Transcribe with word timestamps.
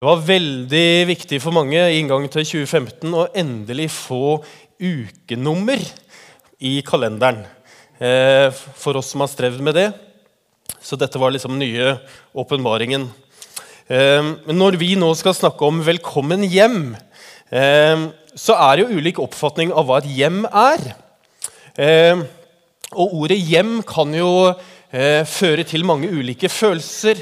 Det 0.00 0.08
var 0.08 0.22
veldig 0.24 1.08
viktig 1.10 1.36
for 1.44 1.52
mange 1.52 1.76
i 1.76 1.98
inngangen 2.00 2.30
til 2.32 2.46
2015 2.48 3.10
å 3.12 3.26
endelig 3.36 3.90
få 3.92 4.38
ukenummer 4.80 5.82
i 6.64 6.70
kalenderen. 6.86 7.42
Eh, 8.00 8.48
for 8.80 8.96
oss 8.96 9.10
som 9.12 9.20
har 9.20 9.28
strevd 9.28 9.60
med 9.60 9.76
det. 9.76 9.90
Så 10.80 10.96
dette 10.96 11.20
var 11.20 11.34
liksom 11.34 11.52
nye 11.60 11.98
åpenbaringen. 12.32 13.04
Eh, 13.92 14.30
når 14.48 14.78
vi 14.80 14.94
nå 14.96 15.10
skal 15.20 15.36
snakke 15.36 15.68
om 15.68 15.82
'velkommen 15.84 16.48
hjem', 16.48 16.96
eh, 17.52 18.08
så 18.32 18.56
er 18.56 18.76
det 18.76 18.86
jo 18.86 18.96
ulik 18.96 19.18
oppfatning 19.20 19.70
av 19.70 19.84
hva 19.84 19.98
et 19.98 20.08
hjem 20.08 20.46
er. 20.48 20.96
Og 22.96 23.20
ordet 23.20 23.36
'hjem' 23.36 23.84
kan 23.84 24.14
jo 24.14 24.56
føre 25.28 25.62
til 25.62 25.84
mange 25.84 26.08
ulike 26.08 26.48
følelser. 26.48 27.20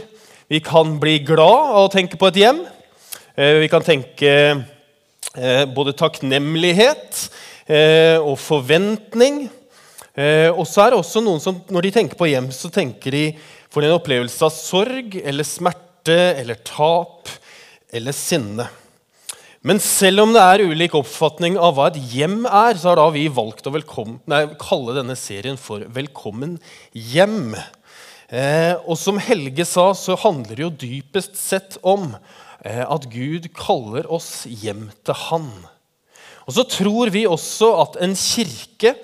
Vi 0.49 0.63
kan 0.65 0.95
bli 0.97 1.19
glad 1.29 1.75
av 1.77 1.83
å 1.85 1.93
tenke 1.93 2.17
på 2.17 2.31
et 2.31 2.39
hjem. 2.41 2.63
Eh, 3.37 3.59
vi 3.61 3.67
kan 3.69 3.85
tenke 3.85 4.31
eh, 4.33 5.65
både 5.77 5.93
takknemlighet 5.93 7.19
eh, 7.69 8.17
og 8.17 8.39
forventning. 8.41 9.43
Og 10.19 10.65
så 10.67 10.83
er 10.83 10.91
det 10.91 10.99
også 10.99 11.21
noen 11.23 11.39
som 11.39 11.61
når 11.71 11.85
de 11.85 11.91
tenker 11.95 12.19
på 12.19 12.27
hjem, 12.27 12.49
så 12.51 12.73
tenker 12.75 13.15
de 13.15 13.21
for 13.71 13.87
en 13.87 13.93
opplevelse 13.95 14.41
av 14.43 14.51
sorg 14.51 15.15
eller 15.21 15.47
smerte 15.47 16.17
eller 16.41 16.59
tap 16.67 17.31
eller 17.95 18.17
sinne. 18.17 18.67
Men 19.63 19.79
selv 19.85 20.25
om 20.25 20.35
det 20.35 20.43
er 20.43 20.65
ulik 20.73 20.97
oppfatning 20.99 21.55
av 21.61 21.77
hva 21.77 21.87
et 21.93 22.01
hjem 22.11 22.41
er, 22.49 22.81
så 22.81 22.91
har 22.91 22.99
da 22.99 23.07
vi 23.15 23.29
valgt 23.31 23.69
å 23.71 23.75
nei, 24.27 24.43
kalle 24.59 24.97
denne 24.97 25.15
serien 25.15 25.61
for 25.61 25.87
'Velkommen 25.87 26.59
hjem'. 26.97 27.55
Eh, 28.29 28.75
og 28.85 28.99
som 29.01 29.17
Helge 29.25 29.65
sa, 29.65 29.87
så 29.97 30.17
handler 30.21 30.59
det 30.59 30.65
jo 30.67 30.75
dypest 30.83 31.39
sett 31.41 31.79
om 31.81 32.11
eh, 32.61 32.85
at 32.85 33.07
Gud 33.09 33.49
kaller 33.57 34.09
oss 34.13 34.45
hjem 34.45 34.91
til 35.01 35.17
Han. 35.29 35.49
Og 36.45 36.57
så 36.57 36.65
tror 36.69 37.13
vi 37.13 37.25
også 37.29 37.71
at 37.81 37.97
en 38.05 38.13
kirke 38.17 38.95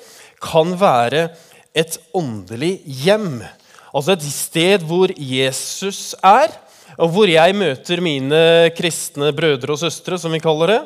kan 0.45 0.77
være 0.81 1.31
et 1.77 1.97
åndelig 2.17 2.79
hjem. 2.85 3.41
Altså 3.97 4.13
et 4.13 4.29
sted 4.29 4.85
hvor 4.85 5.13
Jesus 5.17 6.13
er, 6.21 6.53
og 7.01 7.11
hvor 7.15 7.31
jeg 7.31 7.57
møter 7.57 8.05
mine 8.05 8.71
kristne 8.77 9.33
brødre 9.35 9.73
og 9.75 9.81
søstre, 9.81 10.21
som 10.21 10.37
vi 10.37 10.43
kaller 10.43 10.71
det. 10.71 10.81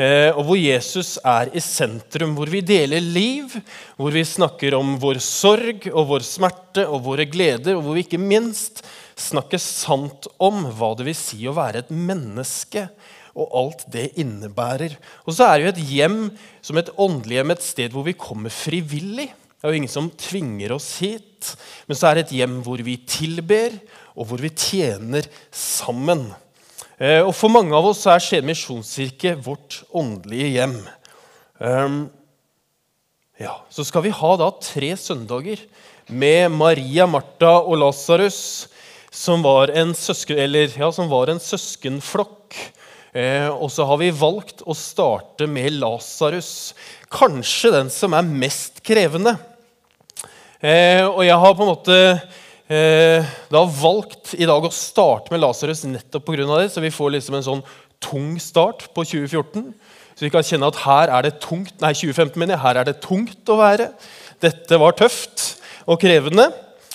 Eh, 0.00 0.30
og 0.32 0.46
hvor 0.48 0.58
Jesus 0.58 1.16
er 1.20 1.50
i 1.52 1.60
sentrum, 1.62 2.32
hvor 2.36 2.48
vi 2.52 2.62
deler 2.64 3.02
liv, 3.02 3.52
hvor 3.98 4.14
vi 4.14 4.24
snakker 4.24 4.76
om 4.78 4.94
vår 5.02 5.20
sorg 5.24 5.88
og 5.92 6.08
vår 6.14 6.24
smerte 6.26 6.86
og 6.88 7.02
våre 7.08 7.26
gleder, 7.28 7.76
og 7.76 7.84
hvor 7.84 7.98
vi 7.98 8.06
ikke 8.06 8.20
minst 8.20 8.84
snakker 9.20 9.60
sant 9.60 10.28
om 10.42 10.64
hva 10.72 10.94
det 10.96 11.10
vil 11.10 11.18
si 11.18 11.42
å 11.46 11.56
være 11.56 11.84
et 11.84 11.92
menneske, 11.92 12.86
og 13.32 13.54
alt 13.56 13.84
det 13.92 14.10
innebærer. 14.20 14.96
Og 15.24 15.36
så 15.36 15.48
er 15.48 15.62
jo 15.62 15.70
et 15.70 15.84
hjem 15.88 16.18
som 16.64 16.76
et 16.80 16.90
åndelig 17.00 17.38
hjem, 17.38 17.54
et 17.54 17.64
sted 17.64 17.94
hvor 17.94 18.04
vi 18.04 18.16
kommer 18.16 18.52
frivillig. 18.52 19.30
Det 19.32 19.68
er 19.68 19.72
jo 19.72 19.80
ingen 19.80 19.92
som 19.92 20.10
tvinger 20.20 20.74
oss 20.74 20.88
hit. 21.00 21.52
Men 21.88 21.96
så 21.96 22.10
er 22.10 22.18
det 22.18 22.26
et 22.26 22.34
hjem 22.40 22.58
hvor 22.66 22.82
vi 22.84 22.98
tilber, 23.08 23.76
og 24.12 24.28
hvor 24.28 24.42
vi 24.42 24.52
tjener 24.52 25.28
sammen. 25.48 26.26
Eh, 27.00 27.20
og 27.22 27.32
For 27.36 27.52
mange 27.52 27.74
av 27.76 27.86
oss 27.92 28.04
er 28.10 28.20
Skien 28.22 28.46
misjonskirke 28.46 29.36
vårt 29.40 29.80
åndelige 29.94 30.50
hjem. 30.56 30.76
Um, 31.62 32.02
ja, 33.40 33.56
Så 33.70 33.84
skal 33.86 34.04
vi 34.06 34.14
ha 34.14 34.36
da 34.36 34.50
tre 34.60 34.92
søndager 34.98 35.62
med 36.12 36.50
Maria, 36.52 37.06
Martha 37.06 37.60
og 37.62 37.78
Lasarus, 37.80 38.68
som 39.12 39.44
ja, 39.44 40.90
som 40.92 41.08
var 41.10 41.30
en 41.30 41.40
søskenflokk. 41.40 42.56
Eh, 43.12 43.48
og 43.48 43.68
så 43.70 43.84
har 43.84 43.98
vi 44.00 44.08
valgt 44.08 44.62
å 44.64 44.72
starte 44.76 45.46
med 45.46 45.74
Lasarus, 45.76 46.72
kanskje 47.12 47.74
den 47.74 47.90
som 47.92 48.14
er 48.16 48.24
mest 48.24 48.80
krevende. 48.84 49.36
Eh, 50.62 51.04
og 51.04 51.20
jeg 51.26 51.36
har 51.36 51.54
på 51.58 51.64
en 51.64 51.72
måte 51.74 51.98
eh, 52.72 53.32
da 53.52 53.62
valgt 53.68 54.34
i 54.38 54.48
dag 54.48 54.64
å 54.64 54.72
starte 54.72 55.32
med 55.32 55.42
Lasarus 55.42 55.84
nettopp 55.88 56.24
pga. 56.26 56.46
det, 56.56 56.70
så 56.72 56.80
vi 56.80 56.92
får 56.92 57.14
liksom 57.16 57.38
en 57.38 57.48
sånn 57.48 57.64
tung 58.02 58.34
start 58.40 58.88
på 58.94 59.04
2014. 59.04 59.72
Så 60.16 60.26
vi 60.26 60.32
kan 60.32 60.44
kjenne 60.44 60.68
at 60.68 60.82
her 60.84 61.12
er 61.12 61.26
det 61.26 61.38
tungt 61.44 61.74
nei 61.80 61.92
2015 61.94 62.38
mener 62.38 62.56
jeg, 62.56 62.64
her 62.64 62.80
er 62.80 62.88
det 62.88 63.00
tungt 63.04 63.52
å 63.52 63.58
være. 63.60 63.90
Dette 64.42 64.78
var 64.80 64.96
tøft 64.98 65.62
og 65.86 66.00
krevende. 66.02 66.50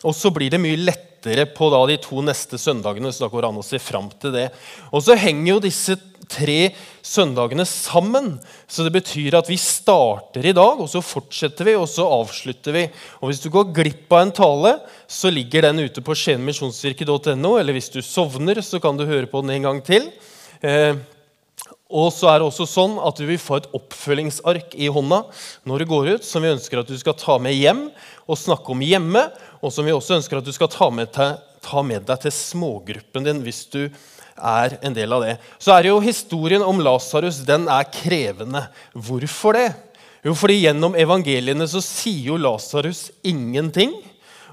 Og 0.05 0.13
så 0.13 0.29
blir 0.33 0.51
det 0.53 0.61
mye 0.61 0.77
lettere 0.77 1.06
på 1.55 1.69
da 1.73 1.79
de 1.89 1.97
to 2.01 2.21
neste 2.25 2.57
søndagene. 2.57 3.11
så 3.11 3.25
da 3.25 3.31
går 3.31 3.41
det 3.41 3.49
an 3.49 3.59
å 3.61 3.65
se 3.65 3.79
frem 3.79 4.09
til 4.19 4.31
det. 4.31 4.45
Og 4.91 5.03
så 5.03 5.17
henger 5.17 5.53
jo 5.53 5.59
disse 5.63 5.97
tre 6.27 6.73
søndagene 7.05 7.65
sammen. 7.65 8.37
Så 8.67 8.83
det 8.83 8.93
betyr 8.95 9.37
at 9.39 9.49
vi 9.49 9.57
starter 9.59 10.45
i 10.45 10.55
dag, 10.55 10.79
og 10.79 10.89
så 10.91 11.01
fortsetter 11.03 11.67
vi, 11.67 11.75
og 11.79 11.87
så 11.91 12.07
avslutter 12.07 12.75
vi. 12.75 12.85
Og 13.21 13.31
Hvis 13.31 13.43
du 13.43 13.49
går 13.53 13.73
glipp 13.75 14.11
av 14.11 14.25
en 14.25 14.31
tale, 14.31 14.77
så 15.07 15.31
ligger 15.33 15.69
den 15.69 15.85
ute 15.87 16.03
på 16.03 16.15
skienmisjonskirke.no. 16.15 17.57
Eller 17.59 17.73
hvis 17.73 17.91
du 17.93 18.01
sovner, 18.01 18.61
så 18.61 18.79
kan 18.83 18.97
du 18.97 19.07
høre 19.07 19.27
på 19.27 19.43
den 19.43 19.57
en 19.57 19.69
gang 19.69 19.83
til. 19.83 20.11
Eh, 20.61 20.95
og 21.87 22.09
så 22.11 22.27
er 22.27 22.41
det 22.41 22.47
også 22.49 22.65
sånn 22.67 22.97
at 22.99 23.19
Du 23.19 23.23
vil 23.29 23.39
få 23.39 23.61
et 23.61 23.69
oppfølgingsark 23.75 24.75
i 24.75 24.89
hånda 24.91 25.21
når 25.67 25.83
du 25.83 25.91
går 25.93 26.09
ut, 26.17 26.25
som 26.25 26.43
vi 26.43 26.51
ønsker 26.51 26.81
at 26.81 26.89
du 26.89 26.97
skal 26.99 27.15
ta 27.15 27.37
med 27.39 27.55
hjem 27.55 27.85
og 28.27 28.39
snakke 28.39 28.73
om 28.73 28.83
hjemme, 28.83 29.23
og 29.61 29.73
som 29.73 29.87
vi 29.87 29.95
også 29.95 30.17
ønsker 30.19 30.39
at 30.39 30.47
du 30.47 30.53
skal 30.55 30.69
ta 30.71 30.89
med, 30.93 31.11
til, 31.15 31.37
ta 31.65 31.83
med 31.85 32.05
deg 32.07 32.21
til 32.23 32.33
smågruppen 32.35 33.25
din 33.25 33.41
hvis 33.45 33.65
du 33.73 33.83
er 34.37 34.77
en 34.85 34.95
del 34.95 35.13
av 35.15 35.25
det. 35.25 35.37
Så 35.57 35.73
er 35.73 35.89
jo 35.89 36.03
historien 36.03 36.63
om 36.65 36.81
Lasarus 36.83 37.41
den 37.47 37.65
er 37.71 37.87
krevende. 37.89 38.67
Hvorfor 38.93 39.57
det? 39.57 39.71
Jo, 40.25 40.35
fordi 40.37 40.59
Gjennom 40.65 40.97
evangeliene 40.97 41.67
så 41.69 41.81
sier 41.83 42.33
jo 42.33 42.41
Lasarus 42.41 43.07
ingenting. 43.25 43.95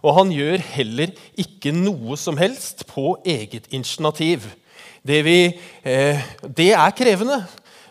Og 0.04 0.18
han 0.18 0.32
gjør 0.34 0.60
heller 0.74 1.14
ikke 1.40 1.72
noe 1.72 2.16
som 2.20 2.36
helst 2.36 2.84
på 2.90 3.14
eget 3.24 3.70
initiativ. 3.72 4.44
Det, 5.04 5.20
vi, 5.24 5.38
eh, 5.84 6.20
det 6.44 6.72
er 6.76 6.96
krevende. 6.96 7.40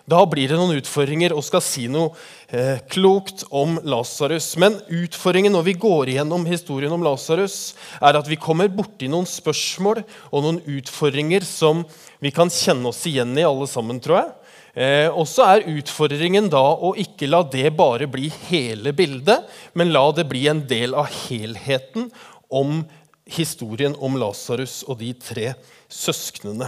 Da 0.03 0.19
blir 0.27 0.51
det 0.51 0.57
noen 0.59 0.75
utfordringer 0.75 1.31
og 1.31 1.45
skal 1.47 1.61
si 1.63 1.85
noe 1.87 2.11
eh, 2.51 2.81
klokt 2.91 3.45
om 3.55 3.77
Lasarus. 3.87 4.49
Men 4.59 4.75
utfordringen 4.91 5.53
når 5.55 5.67
vi 5.69 5.75
går 5.79 6.11
igjennom 6.11 6.43
historien 6.49 6.91
om 6.91 7.05
Lasarus, 7.05 7.71
er 8.03 8.19
at 8.19 8.27
vi 8.27 8.35
kommer 8.35 8.67
borti 8.67 9.07
noen 9.11 9.27
spørsmål 9.29 10.01
og 10.03 10.43
noen 10.43 10.59
utfordringer 10.75 11.47
som 11.47 11.85
vi 12.23 12.33
kan 12.35 12.51
kjenne 12.51 12.91
oss 12.91 12.99
igjen 13.07 13.31
i, 13.39 13.45
alle 13.47 13.67
sammen, 13.71 14.01
tror 14.03 14.19
jeg. 14.19 14.33
Eh, 14.73 15.07
og 15.07 15.23
så 15.29 15.47
er 15.47 15.69
utfordringen 15.71 16.51
da 16.51 16.65
å 16.73 16.91
ikke 16.99 17.31
la 17.31 17.39
det 17.47 17.71
bare 17.77 18.09
bli 18.11 18.27
hele 18.49 18.91
bildet, 18.97 19.47
men 19.71 19.95
la 19.95 20.03
det 20.11 20.27
bli 20.27 20.43
en 20.51 20.65
del 20.67 20.97
av 20.99 21.07
helheten 21.29 22.09
om 22.51 22.81
historien 23.23 23.95
om 24.03 24.19
Lasarus 24.19 24.81
og 24.89 24.99
de 24.99 25.13
tre 25.15 25.53
søsknene. 25.87 26.67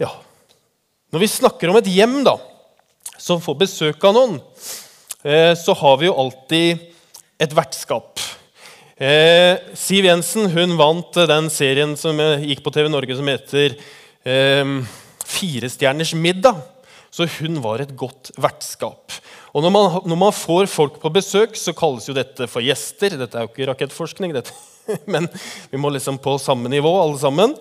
Ja, 0.00 0.14
når 1.10 1.24
vi 1.24 1.30
snakker 1.30 1.70
om 1.70 1.78
et 1.80 1.90
hjem 1.90 2.20
da, 2.26 2.36
som 3.18 3.42
får 3.42 3.58
besøk 3.64 4.04
av 4.06 4.16
noen, 4.16 4.36
eh, 5.26 5.52
så 5.58 5.74
har 5.76 5.98
vi 6.00 6.06
jo 6.06 6.16
alltid 6.22 6.84
et 7.40 7.56
vertskap. 7.56 8.22
Eh, 9.00 9.56
Siv 9.74 10.06
Jensen 10.06 10.50
hun 10.52 10.76
vant 10.78 11.18
den 11.30 11.48
serien 11.50 11.96
som 11.98 12.18
gikk 12.44 12.62
på 12.62 12.72
TV 12.74 12.90
Norge 12.92 13.16
som 13.16 13.30
heter 13.32 13.74
eh, 14.22 14.74
Firestjerners 15.26 16.14
middag. 16.14 16.60
Så 17.10 17.26
hun 17.40 17.58
var 17.64 17.82
et 17.82 17.96
godt 17.98 18.30
vertskap. 18.38 19.10
Og 19.50 19.64
når 19.64 19.72
man, 19.74 19.96
når 20.06 20.18
man, 20.20 20.34
får 20.36 20.70
folk 20.70 21.00
på 21.02 21.10
besøk, 21.10 21.56
så 21.58 21.74
kalles 21.74 22.06
jo 22.06 22.14
dette 22.14 22.46
for 22.46 22.62
gjester. 22.62 23.16
Dette 23.18 23.34
er 23.34 23.46
jo 23.46 23.50
ikke 23.50 23.66
rakettforskning, 23.72 24.34
dette. 24.36 24.54
men 25.10 25.26
vi 25.72 25.80
må 25.80 25.90
liksom 25.90 26.20
på 26.22 26.36
samme 26.38 26.70
nivå, 26.70 26.92
alle 27.02 27.18
sammen. 27.18 27.56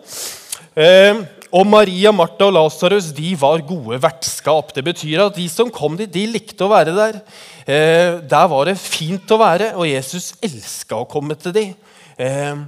Eh, 0.77 1.23
og 1.49 1.65
Maria, 1.65 2.11
Martha 2.13 2.45
og 2.45 2.53
Lasarus 2.53 3.09
var 3.41 3.63
gode 3.65 3.97
vertskap. 4.01 4.73
Det 4.75 4.83
betyr 4.85 5.25
at 5.25 5.35
de 5.35 5.47
som 5.49 5.71
kom 5.73 5.95
dit, 5.97 6.11
de 6.11 6.27
likte 6.29 6.65
å 6.65 6.69
være 6.69 6.93
der. 6.93 7.21
Eh, 7.65 8.19
der 8.21 8.45
var 8.51 8.69
det 8.69 8.77
fint 8.77 9.25
å 9.33 9.39
være, 9.41 9.73
og 9.75 9.89
Jesus 9.89 10.35
elska 10.41 11.01
å 11.01 11.09
komme 11.09 11.33
til 11.35 11.55
dem. 11.55 11.73
Eh, 12.21 12.61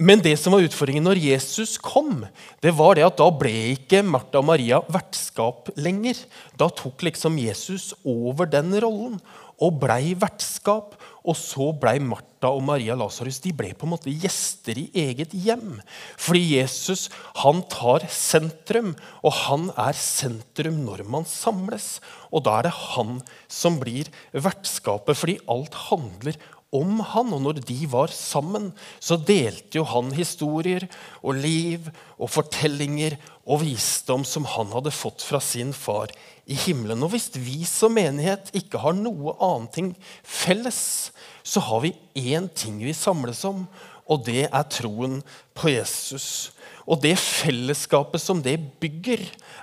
men 0.00 0.22
det 0.24 0.34
som 0.40 0.56
var 0.56 0.64
utfordringen 0.64 1.04
når 1.06 1.20
Jesus 1.22 1.76
kom, 1.78 2.24
det 2.64 2.72
var 2.74 2.96
det 2.96 3.04
at 3.06 3.20
da 3.20 3.28
ble 3.30 3.52
ikke 3.76 4.02
Martha 4.02 4.40
og 4.40 4.48
Maria 4.48 4.80
vertskap 4.88 5.68
lenger. 5.76 6.24
Da 6.58 6.70
tok 6.72 7.04
liksom 7.06 7.36
Jesus 7.38 7.92
over 8.02 8.48
den 8.50 8.72
rollen 8.82 9.20
og 9.62 9.76
blei 9.84 10.16
vertskap. 10.18 10.96
Og 11.24 11.36
så 11.40 11.70
ble 11.80 11.96
Martha 12.04 12.50
og 12.52 12.60
Maria 12.66 12.92
Lasarus 12.98 13.38
de 13.40 13.54
ble 13.56 13.70
på 13.72 13.86
en 13.86 13.94
måte 13.94 14.12
gjester 14.12 14.76
i 14.76 14.90
eget 15.06 15.32
hjem. 15.32 15.78
Fordi 16.20 16.42
Jesus 16.58 17.06
han 17.40 17.62
tar 17.72 18.04
sentrum, 18.12 18.92
og 19.24 19.32
han 19.46 19.70
er 19.80 19.96
sentrum 19.96 20.82
når 20.84 21.06
man 21.08 21.24
samles. 21.28 21.96
Og 22.28 22.44
da 22.44 22.58
er 22.58 22.68
det 22.68 22.74
han 22.92 23.22
som 23.48 23.80
blir 23.80 24.12
vertskapet, 24.36 25.16
fordi 25.16 25.38
alt 25.48 25.80
handler 25.86 26.36
om 26.74 26.98
han, 27.06 27.30
og 27.32 27.42
når 27.44 27.60
de 27.68 27.78
var 27.90 28.12
sammen, 28.12 28.72
så 28.98 29.16
delte 29.16 29.78
jo 29.78 29.86
han 29.86 30.10
historier 30.16 30.88
og 31.22 31.38
liv 31.38 31.86
og 32.18 32.32
fortellinger 32.34 33.16
og 33.44 33.62
visdom 33.62 34.26
som 34.26 34.48
han 34.56 34.72
hadde 34.74 34.92
fått 34.94 35.22
fra 35.24 35.40
sin 35.44 35.72
far 35.76 36.12
i 36.46 36.56
himmelen. 36.66 37.02
Og 37.04 37.14
hvis 37.14 37.30
vi 37.36 37.62
som 37.68 37.94
menighet 37.96 38.50
ikke 38.56 38.80
har 38.82 38.96
noe 38.96 39.36
annet 39.42 39.74
ting 39.76 39.90
felles, 40.22 41.12
så 41.44 41.62
har 41.64 41.84
vi 41.84 41.94
én 42.16 42.48
ting 42.52 42.80
vi 42.84 42.94
samles 42.96 43.44
om, 43.48 43.64
og 44.04 44.26
det 44.26 44.46
er 44.50 44.68
troen 44.68 45.20
på 45.56 45.72
Jesus. 45.72 46.52
Og 46.84 47.00
det 47.00 47.14
fellesskapet 47.16 48.20
som 48.20 48.42
det 48.44 48.58
bygger, 48.80 49.22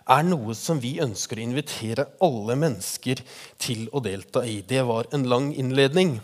er 0.10 0.24
noe 0.26 0.56
som 0.58 0.80
vi 0.82 0.96
ønsker 1.04 1.38
å 1.38 1.46
invitere 1.46 2.08
alle 2.26 2.58
mennesker 2.58 3.22
til 3.62 3.86
å 3.94 4.02
delta 4.02 4.42
i. 4.42 4.62
Det 4.66 4.82
var 4.88 5.10
en 5.14 5.28
lang 5.30 5.52
innledning. 5.54 6.18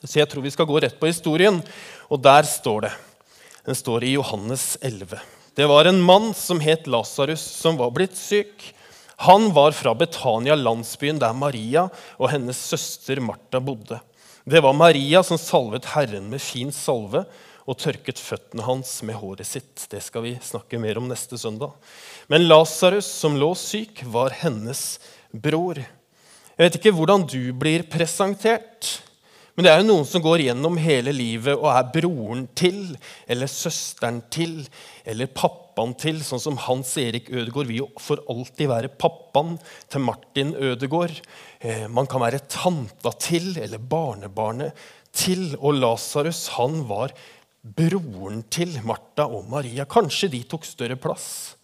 Så 0.00 0.20
jeg 0.20 0.30
tror 0.30 0.44
vi 0.44 0.52
skal 0.52 0.68
gå 0.68 0.80
rett 0.80 0.96
på 1.00 1.10
historien, 1.10 1.60
og 2.08 2.24
der 2.24 2.48
står 2.48 2.86
det. 2.86 2.94
Den 3.64 3.76
står 3.76 4.04
i 4.04 4.14
Johannes 4.16 4.74
11. 4.80 5.20
Det 5.56 5.68
var 5.68 5.88
en 5.88 6.00
mann 6.04 6.32
som 6.36 6.60
het 6.60 6.88
Lasarus, 6.90 7.44
som 7.44 7.76
var 7.80 7.92
blitt 7.94 8.16
syk. 8.18 8.72
Han 9.22 9.52
var 9.54 9.72
fra 9.76 9.94
Betania, 9.94 10.56
landsbyen 10.58 11.20
der 11.22 11.34
Maria 11.36 11.86
og 12.18 12.30
hennes 12.32 12.58
søster 12.58 13.20
Martha 13.22 13.60
bodde. 13.62 14.00
Det 14.44 14.60
var 14.60 14.76
Maria 14.76 15.22
som 15.24 15.38
salvet 15.40 15.86
Herren 15.94 16.26
med 16.32 16.42
fin 16.42 16.72
salve 16.74 17.24
og 17.64 17.78
tørket 17.80 18.20
føttene 18.20 18.66
hans 18.66 18.98
med 19.06 19.16
håret 19.16 19.48
sitt. 19.48 19.86
Det 19.88 20.02
skal 20.04 20.26
vi 20.26 20.34
snakke 20.44 20.80
mer 20.82 21.00
om 21.00 21.08
neste 21.08 21.38
søndag. 21.40 21.72
Men 22.28 22.44
Lasarus, 22.48 23.08
som 23.08 23.38
lå 23.40 23.54
syk, 23.56 24.02
var 24.12 24.36
hennes 24.42 24.98
bror. 25.32 25.80
Jeg 25.80 26.66
vet 26.66 26.76
ikke 26.78 26.92
hvordan 26.94 27.24
du 27.26 27.40
blir 27.56 27.86
presentert. 27.90 28.98
Men 29.54 29.66
det 29.66 29.70
er 29.70 29.80
jo 29.80 29.86
noen 29.86 30.06
som 30.08 30.22
går 30.22 30.48
gjennom 30.48 30.78
hele 30.82 31.12
livet 31.14 31.54
og 31.54 31.68
er 31.70 31.90
broren 31.94 32.40
til, 32.58 32.96
eller 33.30 33.50
søsteren 33.50 34.18
til, 34.34 34.64
eller 35.06 35.30
pappaen 35.30 35.92
til, 36.00 36.18
sånn 36.26 36.42
som 36.42 36.58
Hans 36.64 36.90
Erik 36.98 37.30
Ødegaard 37.30 37.70
vil 37.70 37.84
jo 37.84 37.86
for 38.02 38.24
alltid 38.30 38.72
være 38.72 38.90
pappaen 38.98 39.54
til 39.92 40.02
Martin 40.02 40.50
Ødegaard. 40.58 41.20
Eh, 41.62 41.86
man 41.86 42.10
kan 42.10 42.24
være 42.24 42.42
tanta 42.50 43.14
til, 43.22 43.52
eller 43.62 43.78
barnebarnet 43.78 44.74
til. 45.14 45.52
Og 45.60 45.78
Lasarus, 45.78 46.48
han 46.58 46.82
var 46.90 47.14
broren 47.62 48.42
til 48.50 48.74
Martha 48.82 49.28
og 49.30 49.46
Maria. 49.54 49.86
Kanskje 49.86 50.32
de 50.34 50.42
tok 50.50 50.66
større 50.66 50.98
plass. 50.98 51.54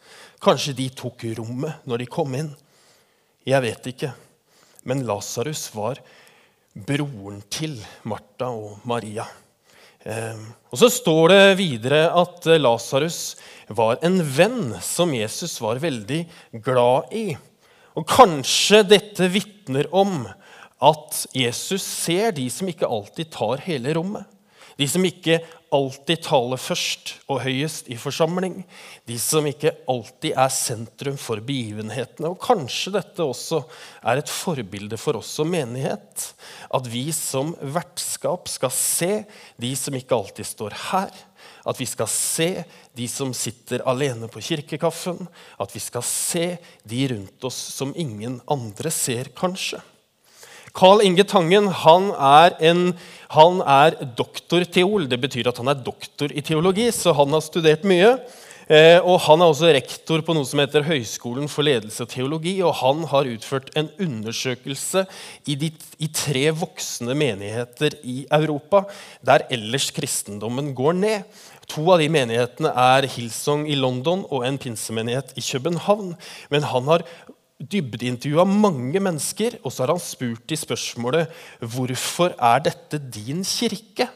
Kanskje 0.40 0.78
de 0.78 0.93
tok 0.94 1.26
rommet 1.43 1.82
når 1.90 2.04
de 2.04 2.10
kom 2.14 2.38
inn. 2.38 2.54
Jeg 3.50 3.66
vet 3.66 3.93
ikke. 3.96 4.14
Men 4.86 5.02
Lasarus 5.10 5.66
var 5.75 5.98
broren 5.98 6.16
til 7.50 7.79
Martha 8.05 8.49
og 8.50 8.81
Maria. 8.85 9.25
Ehm, 10.05 10.47
og 10.73 10.79
Så 10.79 10.88
står 10.88 11.29
det 11.29 11.59
videre 11.59 12.11
at 12.17 12.47
Lasarus 12.61 13.37
var 13.69 13.99
en 14.03 14.21
venn 14.23 14.75
som 14.81 15.12
Jesus 15.15 15.61
var 15.61 15.79
veldig 15.79 16.27
glad 16.65 17.12
i. 17.12 17.37
Og 17.97 18.06
Kanskje 18.06 18.82
dette 18.87 19.29
vitner 19.29 19.87
om 19.93 20.27
at 20.81 21.27
Jesus 21.37 21.82
ser 21.82 22.32
de 22.32 22.49
som 22.50 22.69
ikke 22.69 22.88
alltid 22.88 23.31
tar 23.31 23.61
hele 23.67 23.94
rommet. 23.94 24.25
De 24.81 24.87
som 24.88 25.05
ikke 25.05 25.43
alltid 25.75 26.23
taler 26.25 26.59
først 26.61 27.12
og 27.31 27.43
høyest 27.44 27.91
i 27.93 27.99
forsamling. 28.00 28.62
De 29.06 29.19
som 29.21 29.44
ikke 29.47 29.75
alltid 29.91 30.32
er 30.32 30.53
sentrum 30.55 31.19
for 31.21 31.43
begivenhetene. 31.44 32.31
Og 32.32 32.41
kanskje 32.43 32.94
dette 32.97 33.25
også 33.25 33.62
er 34.00 34.23
et 34.23 34.32
forbilde 34.32 34.99
for 35.00 35.21
oss 35.21 35.35
som 35.37 35.50
menighet. 35.53 36.31
At 36.73 36.88
vi 36.91 37.06
som 37.15 37.53
vertskap 37.61 38.49
skal 38.50 38.73
se 38.75 39.12
de 39.61 39.75
som 39.79 39.97
ikke 40.00 40.17
alltid 40.17 40.49
står 40.49 40.79
her. 40.88 41.12
At 41.69 41.77
vi 41.81 41.87
skal 41.88 42.09
se 42.11 42.50
de 42.97 43.06
som 43.11 43.35
sitter 43.37 43.85
alene 43.88 44.31
på 44.32 44.43
kirkekaffen. 44.49 45.27
At 45.61 45.77
vi 45.77 45.85
skal 45.85 46.06
se 46.09 46.47
de 46.88 47.06
rundt 47.12 47.47
oss 47.47 47.61
som 47.77 47.93
ingen 47.93 48.41
andre 48.50 48.93
ser, 48.94 49.29
kanskje. 49.37 49.85
Carl 50.76 51.02
Inge 51.02 51.25
Tangen 51.26 51.67
han 51.82 52.11
er, 52.14 52.55
en, 52.70 52.84
han 53.34 53.62
er 53.64 53.96
doktorteol. 54.19 55.08
Det 55.11 55.19
betyr 55.22 55.50
at 55.50 55.58
han 55.58 55.72
er 55.72 55.82
doktor 55.87 56.32
i 56.32 56.44
teologi, 56.46 56.90
så 56.94 57.14
han 57.17 57.34
har 57.34 57.44
studert 57.44 57.87
mye. 57.88 58.14
Eh, 58.70 59.00
og 59.02 59.19
Han 59.25 59.43
er 59.43 59.50
også 59.50 59.72
rektor 59.75 60.22
på 60.22 60.34
noe 60.37 60.46
som 60.46 60.61
heter 60.62 60.84
Høgskolen 60.87 61.49
for 61.50 61.67
ledelse 61.67 62.05
og 62.05 62.12
teologi. 62.12 62.61
og 62.62 62.76
Han 62.78 63.02
har 63.11 63.26
utført 63.26 63.72
en 63.75 63.88
undersøkelse 63.99 65.06
i, 65.50 65.56
de, 65.58 65.72
i 65.99 66.06
tre 66.06 66.44
voksne 66.55 67.17
menigheter 67.19 67.99
i 68.06 68.22
Europa 68.31 68.84
der 69.26 69.49
ellers 69.50 69.90
kristendommen 69.90 70.70
går 70.78 70.94
ned. 71.02 71.43
To 71.70 71.82
av 71.90 71.99
de 71.99 72.06
menighetene 72.11 72.70
er 72.70 73.11
Hillsong 73.11 73.67
i 73.70 73.78
London 73.78 74.22
og 74.31 74.46
en 74.46 74.58
pinsemenighet 74.58 75.34
i 75.34 75.43
København. 75.43 76.14
Men 76.50 76.70
han 76.70 76.87
har 76.94 77.06
dybdeintervjua 77.60 78.46
mange 78.48 79.00
mennesker, 79.02 79.58
og 79.64 79.72
så 79.72 79.84
har 79.84 79.92
han 79.94 80.02
spurt 80.02 80.52
i 80.52 80.58
spørsmålet 80.58 81.30
hvorfor 81.60 82.32
er 82.36 82.62
dette 82.64 83.00
din 83.12 83.44
kirke? 83.44 84.08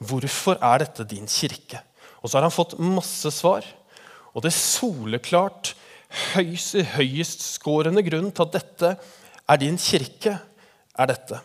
Hvorfor 0.00 0.58
er 0.58 0.82
dette 0.82 1.06
din 1.06 1.28
kirke? 1.30 1.82
Og 2.20 2.28
så 2.28 2.38
har 2.38 2.48
han 2.48 2.54
fått 2.54 2.78
masse 2.82 3.30
svar. 3.32 3.66
Og 4.34 4.44
det 4.44 4.52
soleklart 4.54 5.74
høyest, 6.34 6.78
høyestskårende 6.96 8.02
grunnen 8.06 8.32
til 8.34 8.46
at 8.46 8.56
dette 8.58 8.94
er 9.50 9.60
din 9.60 9.78
kirke, 9.80 10.36
er 10.98 11.10
dette. 11.10 11.38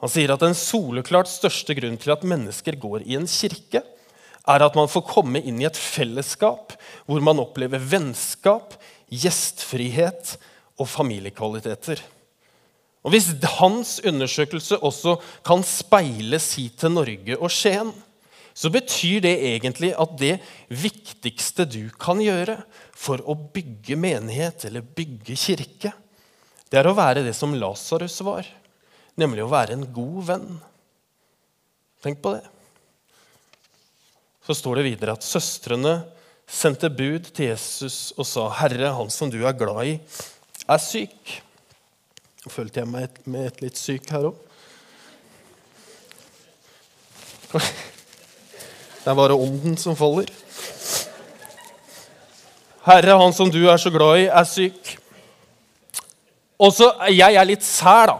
Han 0.00 0.12
sier 0.12 0.32
at 0.32 0.42
den 0.42 0.56
soleklart 0.56 1.28
største 1.28 1.76
grunnen 1.76 2.00
til 2.00 2.12
at 2.14 2.24
mennesker 2.24 2.78
går 2.80 3.04
i 3.04 3.16
en 3.18 3.28
kirke, 3.28 3.82
er 4.48 4.64
at 4.64 4.76
man 4.76 4.88
får 4.88 5.04
komme 5.10 5.42
inn 5.44 5.60
i 5.60 5.66
et 5.68 5.76
fellesskap 5.76 6.72
hvor 7.04 7.20
man 7.24 7.42
opplever 7.42 7.82
vennskap, 7.92 8.72
gjestfrihet 9.10 10.36
og 10.80 10.88
familiekvaliteter. 10.88 12.02
Og 13.00 13.14
Hvis 13.14 13.30
hans 13.56 13.98
undersøkelse 14.04 14.76
også 14.84 15.16
kan 15.46 15.64
speiles 15.64 16.52
hit 16.58 16.80
til 16.82 16.92
Norge 16.92 17.38
og 17.38 17.52
Skien, 17.52 17.92
så 18.52 18.68
betyr 18.72 19.22
det 19.24 19.36
egentlig 19.54 19.94
at 19.96 20.16
det 20.20 20.34
viktigste 20.68 21.64
du 21.64 21.88
kan 22.00 22.20
gjøre 22.20 22.58
for 22.92 23.22
å 23.24 23.36
bygge 23.54 23.96
menighet 23.96 24.66
eller 24.68 24.84
bygge 24.84 25.38
kirke, 25.38 25.94
det 26.70 26.78
er 26.78 26.86
å 26.86 26.94
være 26.94 27.24
det 27.26 27.32
som 27.34 27.54
Lasarus 27.56 28.20
var, 28.22 28.46
nemlig 29.18 29.42
å 29.42 29.50
være 29.50 29.74
en 29.74 29.86
god 29.94 30.20
venn. 30.28 30.50
Tenk 32.04 32.20
på 32.22 32.34
det. 32.36 32.44
Så 34.46 34.54
står 34.56 34.80
det 34.80 34.86
videre 34.92 35.16
at 35.16 35.26
søstrene 35.26 35.98
sendte 36.50 36.90
bud 36.90 37.30
til 37.34 37.52
Jesus 37.52 38.12
og 38.18 38.26
sa, 38.26 38.48
'Herre, 38.48 38.94
han 38.96 39.10
som 39.10 39.30
du 39.30 39.46
er 39.46 39.52
glad 39.52 39.86
i, 39.86 40.00
er 40.68 40.78
syk.' 40.78 41.42
Følte 42.48 42.80
jeg 42.80 42.88
meg 42.88 43.08
med 43.28 43.46
et 43.46 43.60
litt 43.60 43.76
syk 43.78 44.10
her 44.10 44.30
òg. 44.30 44.36
Det 49.00 49.08
er 49.08 49.16
bare 49.16 49.36
ånden 49.36 49.76
som 49.80 49.96
faller. 49.96 50.28
Herre, 52.84 53.18
han 53.20 53.32
som 53.36 53.50
du 53.52 53.60
er 53.68 53.76
så 53.80 53.92
glad 53.92 54.22
i, 54.22 54.26
er 54.28 54.44
syk. 54.48 54.96
Også, 56.60 56.92
Jeg 57.12 57.34
er 57.34 57.44
litt 57.44 57.64
sær, 57.64 58.06
da. 58.06 58.18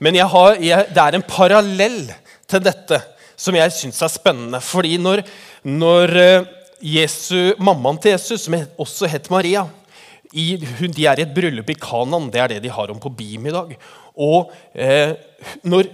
Men 0.00 0.14
jeg 0.14 0.26
har, 0.26 0.54
jeg, 0.58 0.86
det 0.94 1.02
er 1.02 1.14
en 1.14 1.26
parallell 1.26 2.12
til 2.48 2.62
dette 2.64 3.00
som 3.36 3.54
jeg 3.54 3.72
syns 3.74 4.02
er 4.02 4.12
spennende. 4.12 4.60
Fordi 4.60 4.96
når, 4.98 5.22
når 5.62 6.16
eh, 6.16 6.46
Jesu, 6.80 7.52
mammaen 7.60 7.98
til 8.00 8.14
Jesus, 8.14 8.46
som 8.46 8.56
også 8.80 9.08
het 9.10 9.28
Maria. 9.32 9.66
I, 10.30 10.54
hun, 10.78 10.92
de 10.94 11.06
er 11.10 11.18
i 11.18 11.24
et 11.26 11.34
bryllup 11.34 11.72
i 11.72 11.76
Kanan. 11.78 12.30
Det 12.30 12.40
er 12.40 12.52
det 12.54 12.62
de 12.64 12.72
har 12.72 12.92
om 12.92 13.00
på 13.02 13.10
Bim 13.12 13.48
i 13.50 13.54
dag. 13.54 13.74
Og 14.20 14.52
eh, 14.74 15.12
når 15.64 15.90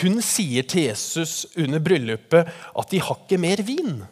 hun 0.00 0.20
sier 0.24 0.66
til 0.68 0.86
Jesus 0.88 1.44
under 1.58 1.82
bryllupet 1.82 2.46
at 2.46 2.92
de 2.92 3.00
har 3.02 3.18
ikke 3.24 3.40
mer 3.42 3.62
vin 3.66 4.04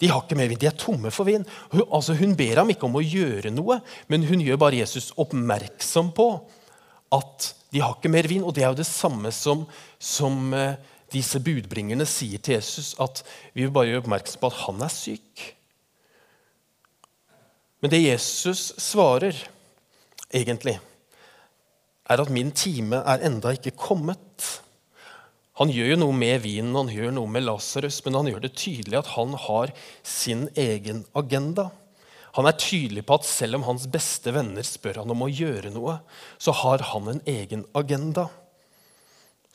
De 0.00 0.08
har 0.08 0.22
ikke 0.22 0.38
mer 0.38 0.48
vin, 0.48 0.60
de 0.60 0.68
er 0.68 0.76
tomme 0.76 1.10
for 1.14 1.28
vin. 1.28 1.44
Hun, 1.72 1.82
altså, 1.86 2.16
hun 2.18 2.34
ber 2.36 2.60
ham 2.60 2.72
ikke 2.72 2.84
om 2.88 2.98
å 2.98 3.04
gjøre 3.04 3.52
noe, 3.54 3.78
men 4.12 4.26
hun 4.28 4.42
gjør 4.44 4.58
bare 4.60 4.82
Jesus 4.82 5.12
oppmerksom 5.16 6.10
på 6.16 6.26
at 7.16 7.52
de 7.72 7.80
har 7.80 7.96
ikke 7.96 8.12
mer 8.12 8.28
vin. 8.28 8.44
Og 8.44 8.52
det 8.52 8.64
er 8.64 8.74
jo 8.74 8.80
det 8.82 8.88
samme 8.88 9.32
som, 9.32 9.64
som 9.96 10.52
eh, 10.56 10.76
disse 11.12 11.40
budbringerne 11.42 12.06
sier 12.08 12.42
til 12.42 12.58
Jesus 12.58 12.94
at 13.02 13.22
vi 13.54 13.64
vil 13.64 13.74
bare 13.74 13.90
gjøre 13.90 14.04
oppmerksom 14.04 14.42
på 14.42 14.50
at 14.50 14.60
han 14.64 14.82
er 14.86 14.92
syk. 14.92 15.44
Men 17.84 17.92
det 17.92 18.02
Jesus 18.02 18.72
svarer, 18.80 19.36
egentlig, 20.34 20.78
er 22.08 22.22
at 22.22 22.30
min 22.32 22.50
time 22.54 23.02
er 23.02 23.24
enda 23.26 23.52
ikke 23.54 23.76
kommet. 23.78 24.46
Han 25.60 25.72
gjør 25.72 25.94
jo 25.94 25.98
noe 26.00 26.16
med 26.16 26.42
vinen, 26.44 26.74
han 26.76 26.90
gjør 26.92 27.14
noe 27.16 27.30
med 27.30 27.46
Lasarus, 27.46 28.02
men 28.04 28.18
han 28.18 28.30
gjør 28.30 28.42
det 28.44 28.56
tydelig 28.58 28.98
at 29.00 29.12
han 29.14 29.36
har 29.46 29.72
sin 30.04 30.48
egen 30.58 31.04
agenda. 31.16 31.70
Han 32.36 32.48
er 32.48 32.58
tydelig 32.60 33.06
på 33.08 33.16
at 33.16 33.24
selv 33.24 33.56
om 33.56 33.64
hans 33.64 33.86
beste 33.88 34.32
venner 34.36 34.66
spør 34.66 35.00
han 35.00 35.12
om 35.14 35.24
å 35.24 35.30
gjøre 35.32 35.72
noe, 35.72 36.00
så 36.36 36.52
har 36.64 36.84
han 36.92 37.08
en 37.08 37.22
egen 37.30 37.64
agenda. 37.78 38.26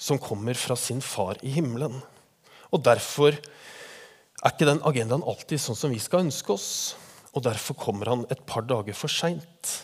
Som 0.01 0.17
kommer 0.21 0.57
fra 0.57 0.75
sin 0.75 1.01
far 1.01 1.37
i 1.45 1.53
himmelen. 1.53 1.99
Og 2.73 2.81
Derfor 2.81 3.35
er 3.35 4.49
ikke 4.49 4.65
den 4.65 4.81
agendaen 4.87 5.25
alltid 5.27 5.61
sånn 5.61 5.77
som 5.77 5.93
vi 5.93 6.01
skal 6.01 6.25
ønske 6.25 6.55
oss. 6.55 6.71
Og 7.35 7.45
Derfor 7.45 7.77
kommer 7.77 8.09
han 8.09 8.25
et 8.33 8.41
par 8.49 8.65
dager 8.65 8.97
for 8.97 9.11
seint 9.13 9.75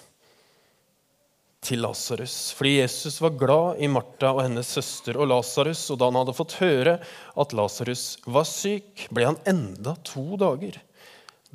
til 1.67 1.83
Lasarus. 1.83 2.53
Fordi 2.57 2.77
Jesus 2.79 3.19
var 3.21 3.38
glad 3.38 3.81
i 3.83 3.89
Martha 3.91 4.31
og 4.33 4.43
hennes 4.45 4.69
søster 4.71 5.19
og 5.19 5.29
Lasarus. 5.29 5.86
Og 5.93 6.00
da 6.00 6.09
han 6.09 6.19
hadde 6.21 6.38
fått 6.38 6.57
høre 6.63 6.97
at 7.38 7.55
Lasarus 7.57 8.05
var 8.25 8.47
syk, 8.50 9.07
ble 9.13 9.29
han 9.29 9.41
enda 9.50 9.97
to 10.07 10.39
dager 10.39 10.79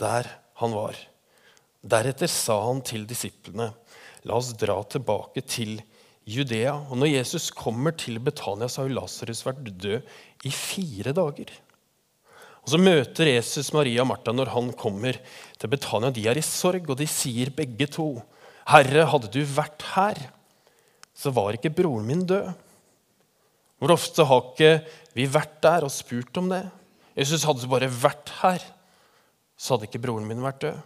der 0.01 0.29
han 0.63 0.75
var. 0.77 0.99
Deretter 1.83 2.31
sa 2.31 2.61
han 2.69 2.83
til 2.87 3.09
disiplene, 3.11 3.73
la 4.29 4.39
oss 4.39 4.53
dra 4.55 4.79
tilbake 4.87 5.43
til 5.43 5.81
Judea. 6.29 6.75
Og 6.89 6.99
når 7.01 7.15
Jesus 7.17 7.51
kommer 7.55 7.95
til 7.99 8.21
Betania, 8.23 8.69
så 8.69 8.83
har 8.83 8.91
jo 8.91 8.99
Lasarus 9.01 9.45
vært 9.47 9.65
død 9.71 10.47
i 10.47 10.53
fire 10.55 11.15
dager. 11.17 11.53
Og 12.63 12.71
Så 12.71 12.79
møter 12.79 13.27
Jesus 13.27 13.73
Maria 13.75 14.05
og 14.05 14.11
Martha 14.13 14.33
når 14.33 14.53
han 14.55 14.73
kommer 14.79 15.19
til 15.59 15.71
Betania. 15.71 16.13
De 16.15 16.27
er 16.29 16.39
i 16.39 16.45
sorg, 16.47 16.87
og 16.89 16.99
de 16.99 17.07
sier 17.11 17.51
begge 17.51 17.87
to, 17.91 18.23
'Herre, 18.67 19.07
hadde 19.11 19.33
du 19.33 19.43
vært 19.43 19.83
her, 19.97 20.15
så 21.15 21.35
var 21.35 21.53
ikke 21.53 21.75
broren 21.75 22.07
min 22.07 22.27
død.' 22.27 22.55
Hvor 23.83 23.91
ofte 23.91 24.23
har 24.23 24.45
ikke 24.47 24.87
vi 25.15 25.27
vært 25.27 25.59
der 25.61 25.83
og 25.83 25.91
spurt 25.91 26.37
om 26.39 26.49
det? 26.49 26.71
Jesus, 27.19 27.43
hadde 27.43 27.65
du 27.65 27.67
bare 27.67 27.91
vært 27.91 28.31
her, 28.39 28.63
så 29.59 29.75
hadde 29.75 29.89
ikke 29.89 29.99
broren 29.99 30.29
min 30.29 30.39
vært 30.39 30.61
død. 30.63 30.79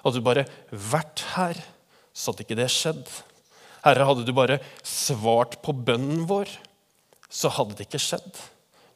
Hadde 0.00 0.16
du 0.16 0.24
bare 0.24 0.46
vært 0.72 1.20
her, 1.36 1.60
så 2.16 2.32
hadde 2.32 2.46
ikke 2.46 2.56
det 2.56 2.70
skjedd. 2.72 3.04
Herre, 3.84 4.06
hadde 4.08 4.26
du 4.28 4.32
bare 4.36 4.58
svart 4.84 5.58
på 5.64 5.72
bønnen 5.72 6.26
vår, 6.28 6.50
så 7.30 7.50
hadde 7.54 7.78
det 7.78 7.86
ikke 7.88 8.02
skjedd. 8.02 8.40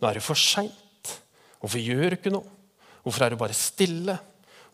Nå 0.01 0.09
er 0.09 0.19
det 0.19 0.25
for 0.27 0.39
seint. 0.39 1.15
Hvorfor 1.63 1.81
gjør 1.81 2.13
du 2.13 2.19
ikke 2.19 2.35
noe? 2.35 2.51
Hvorfor 3.05 3.25
er 3.25 3.33
du 3.33 3.41
bare 3.41 3.57
stille? 3.57 4.19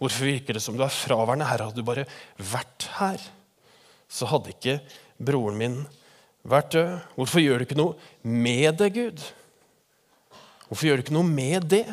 Hvorfor 0.01 0.27
virker 0.27 0.57
det 0.57 0.63
som 0.65 0.77
du 0.79 0.83
er 0.83 0.95
fraværende? 0.95 1.47
Herre, 1.47 1.69
hadde 1.69 1.83
du 1.83 1.87
bare 1.87 2.07
vært 2.41 2.89
her, 2.97 3.23
så 4.11 4.27
hadde 4.31 4.55
ikke 4.55 4.79
broren 5.21 5.59
min 5.61 5.81
vært 6.49 6.73
død. 6.75 6.95
Hvorfor 7.19 7.45
gjør 7.45 7.61
du 7.61 7.67
ikke 7.69 7.79
noe 7.79 7.95
med 8.25 8.79
det, 8.81 8.91
Gud? 8.97 9.25
Hvorfor 10.71 10.89
gjør 10.89 11.01
du 11.01 11.05
ikke 11.05 11.19
noe 11.19 11.29
med 11.29 11.67
det? 11.71 11.85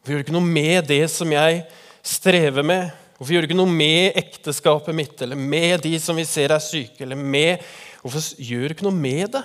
Hvorfor 0.00 0.12
gjør 0.12 0.22
du 0.22 0.26
ikke 0.26 0.38
noe 0.38 0.54
med 0.58 0.88
det 0.90 1.04
som 1.12 1.32
jeg 1.32 1.62
strever 2.02 2.66
med? 2.66 2.90
Hvorfor 3.18 3.34
gjør 3.34 3.42
du 3.42 3.48
ikke 3.48 3.58
noe 3.58 3.74
med 3.74 4.14
ekteskapet 4.20 4.94
mitt 4.94 5.22
eller 5.26 5.38
med 5.38 5.82
de 5.82 5.96
som 5.98 6.14
vi 6.14 6.24
ser 6.28 6.54
er 6.54 6.62
syke? 6.62 7.02
eller 7.02 7.18
med... 7.18 7.64
Hvorfor 7.98 8.22
gjør 8.38 8.70
du 8.70 8.74
ikke 8.76 8.86
noe 8.86 8.94
med 8.94 9.32
det? 9.34 9.42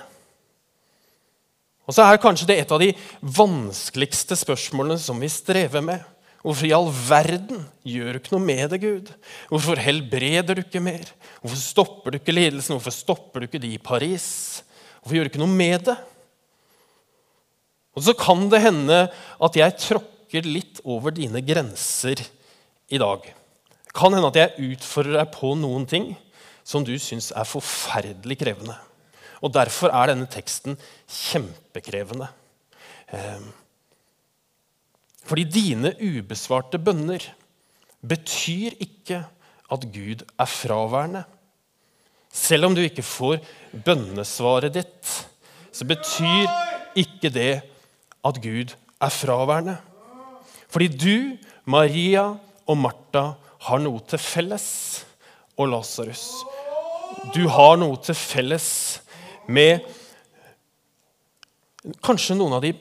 Og 1.84 1.96
så 1.96 2.06
er 2.06 2.20
kanskje 2.22 2.46
det 2.48 2.60
et 2.62 2.70
av 2.72 2.78
de 2.80 2.92
vanskeligste 3.34 4.38
spørsmålene 4.38 4.96
som 5.02 5.18
vi 5.20 5.28
strever 5.28 5.82
med. 5.84 6.06
Hvorfor 6.44 6.68
i 6.68 6.72
all 6.76 6.86
verden 7.08 7.66
gjør 7.88 8.14
du 8.14 8.22
ikke 8.22 8.36
noe 8.36 8.46
med 8.46 8.64
det, 8.70 8.80
Gud? 8.84 9.12
Hvorfor 9.50 9.82
helbreder 9.82 10.54
du 10.54 10.62
ikke 10.62 10.84
mer? 10.84 11.10
Hvorfor 11.42 11.60
stopper 11.60 12.14
du 12.14 12.20
ikke 12.20 12.36
lidelsen? 12.36 12.78
Hvorfor 12.78 12.94
stopper 12.94 13.42
du 13.42 13.50
ikke 13.50 13.64
de 13.66 13.74
i 13.74 13.82
Paris? 13.82 14.62
Hvorfor 15.02 15.18
gjør 15.18 15.26
du 15.26 15.34
ikke 15.34 15.42
noe 15.42 15.60
med 15.60 15.88
det? 15.90 15.98
Og 17.98 18.06
så 18.06 18.14
kan 18.18 18.46
det 18.54 18.62
hende 18.62 19.06
at 19.10 19.56
jeg 19.58 19.80
tråkker 19.82 20.46
litt 20.46 20.84
over 20.86 21.14
dine 21.14 21.42
grenser 21.42 22.22
i 22.92 23.02
dag 23.02 23.34
kan 23.94 24.14
hende 24.14 24.30
at 24.30 24.38
jeg 24.38 24.72
utfordrer 24.74 25.20
deg 25.20 25.32
på 25.34 25.54
noen 25.58 25.86
ting 25.88 26.12
som 26.66 26.84
du 26.86 26.94
syns 26.98 27.30
er 27.36 27.46
forferdelig 27.46 28.40
krevende. 28.40 28.76
Og 29.44 29.52
Derfor 29.52 29.92
er 29.92 30.10
denne 30.10 30.26
teksten 30.30 30.78
kjempekrevende. 31.10 32.30
Ehm, 33.12 33.50
fordi 35.24 35.44
dine 35.44 35.92
ubesvarte 36.00 36.80
bønner 36.80 37.22
betyr 38.04 38.76
ikke 38.80 39.22
at 39.72 39.86
Gud 39.92 40.24
er 40.38 40.48
fraværende. 40.48 41.24
Selv 42.34 42.66
om 42.66 42.74
du 42.74 42.82
ikke 42.82 43.04
får 43.04 43.38
bønnesvaret 43.84 44.74
ditt, 44.74 45.12
så 45.72 45.86
betyr 45.86 46.50
ikke 46.98 47.30
det 47.30 47.62
at 48.24 48.40
Gud 48.42 48.74
er 49.00 49.12
fraværende. 49.12 49.76
Fordi 50.68 50.88
du, 50.88 51.36
Maria 51.64 52.34
og 52.66 52.78
Martha 52.80 53.32
har 53.64 53.82
noe 53.82 54.02
til 54.08 54.20
felles. 54.20 54.66
Og 55.54 55.70
Lasarus, 55.70 56.24
du 57.34 57.44
har 57.46 57.76
noe 57.78 57.94
til 58.02 58.16
felles 58.18 58.66
med 59.46 59.84
kanskje 62.02 62.34
noen 62.34 62.56
av 62.56 62.64
de 62.64 62.72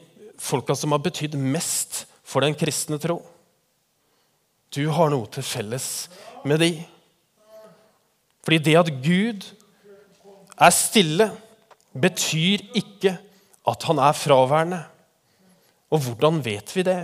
folka 0.41 0.73
som 0.75 0.95
har 0.95 1.03
betydd 1.03 1.35
mest 1.37 2.03
for 2.25 2.41
den 2.41 2.57
kristne 2.57 2.97
tro. 3.01 3.19
Du 4.73 4.87
har 4.89 5.11
noe 5.13 5.29
til 5.29 5.45
felles 5.45 6.07
med 6.49 6.63
de. 6.63 6.71
Fordi 8.43 8.59
det 8.65 8.79
at 8.79 8.89
Gud 9.03 9.45
er 10.57 10.73
stille, 10.73 11.29
betyr 11.93 12.65
ikke 12.73 13.13
at 13.69 13.85
han 13.87 14.01
er 14.01 14.17
fraværende. 14.17 14.81
Og 15.93 16.07
hvordan 16.07 16.41
vet 16.43 16.73
vi 16.73 16.85
det? 16.87 17.03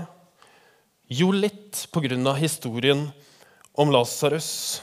Jo, 1.13 1.29
litt 1.29 1.85
på 1.93 2.01
grunn 2.03 2.25
av 2.29 2.41
historien 2.41 3.07
om 3.79 3.91
Lasarus. 3.93 4.81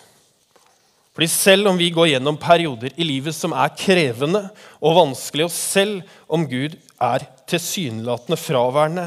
Fordi 1.17 1.29
Selv 1.33 1.71
om 1.71 1.79
vi 1.81 1.91
går 1.93 2.11
gjennom 2.11 2.37
perioder 2.41 2.93
i 2.97 3.05
livet 3.09 3.37
som 3.37 3.55
er 3.57 3.73
krevende 3.77 4.43
og 4.81 4.99
vanskelig, 4.99 5.47
og 5.47 5.53
selv 5.53 6.03
om 6.29 6.45
Gud 6.49 6.77
er 7.01 7.25
tilsynelatende 7.49 8.37
fraværende, 8.41 9.07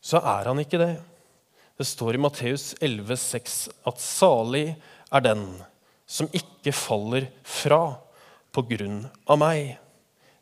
så 0.00 0.20
er 0.22 0.50
han 0.50 0.62
ikke 0.62 0.78
det. 0.80 0.92
Det 1.78 1.86
står 1.86 2.16
i 2.16 2.22
Matteus 2.22 2.74
11,6 2.78 3.58
at 3.88 4.00
salig 4.02 4.68
er 5.10 5.24
den 5.24 5.44
som 6.10 6.30
ikke 6.34 6.74
faller 6.74 7.28
fra 7.46 7.82
på 8.54 8.64
grunn 8.70 9.04
av 9.30 9.38
meg. 9.40 9.76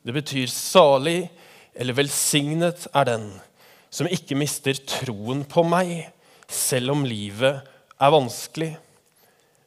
Det 0.04 0.14
betyr 0.16 0.49
salig 0.52 1.30
eller 1.78 1.97
velsignet 1.97 2.88
er 2.92 3.09
den 3.09 3.26
som 3.92 4.09
ikke 4.11 4.37
mister 4.37 4.76
troen 4.88 5.45
på 5.49 5.64
meg 5.64 6.09
selv 6.49 6.97
om 6.97 7.05
livet 7.07 7.64
er 7.99 8.12
vanskelig. 8.14 8.73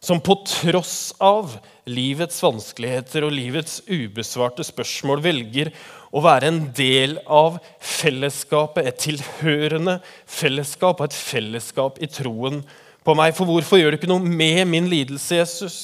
Som 0.02 0.22
på 0.24 0.34
tross 0.50 1.14
av 1.22 1.54
livets 1.86 2.40
vanskeligheter 2.42 3.26
og 3.26 3.36
livets 3.36 3.82
ubesvarte 3.86 4.66
spørsmål 4.66 5.22
velger 5.22 5.70
å 6.12 6.24
være 6.26 6.50
en 6.50 6.62
del 6.76 7.20
av 7.30 7.60
fellesskapet, 7.78 8.88
et 8.88 9.02
tilhørende 9.06 10.00
fellesskap 10.26 11.00
og 11.00 11.10
et 11.10 11.18
fellesskap 11.18 12.02
i 12.02 12.10
troen 12.10 12.64
på 13.06 13.16
meg. 13.18 13.36
For 13.38 13.46
hvorfor 13.50 13.80
gjør 13.80 13.94
du 13.94 14.00
ikke 14.00 14.12
noe 14.12 14.26
med 14.26 14.66
min 14.70 14.90
lidelse, 14.92 15.38
Jesus? 15.38 15.78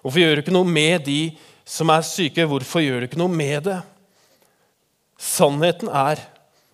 Hvorfor 0.00 0.24
gjør 0.24 0.34
du 0.34 0.44
ikke 0.46 0.56
noe 0.56 0.68
med 0.68 1.04
de 1.06 1.20
som 1.68 1.92
er 1.92 2.08
syke? 2.08 2.48
Hvorfor 2.48 2.82
gjør 2.82 3.04
du 3.04 3.10
ikke 3.10 3.20
noe 3.20 3.32
med 3.32 3.68
det? 3.68 3.78
Sannheten 5.22 5.92
er 5.92 6.24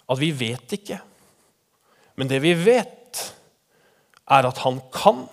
at 0.09 0.23
vi 0.23 0.31
vet 0.33 0.79
ikke. 0.79 1.03
Men 2.19 2.31
det 2.31 2.41
vi 2.43 2.55
vet, 2.57 2.98
er 4.29 4.49
at 4.49 4.63
han 4.65 4.81
kan. 4.93 5.27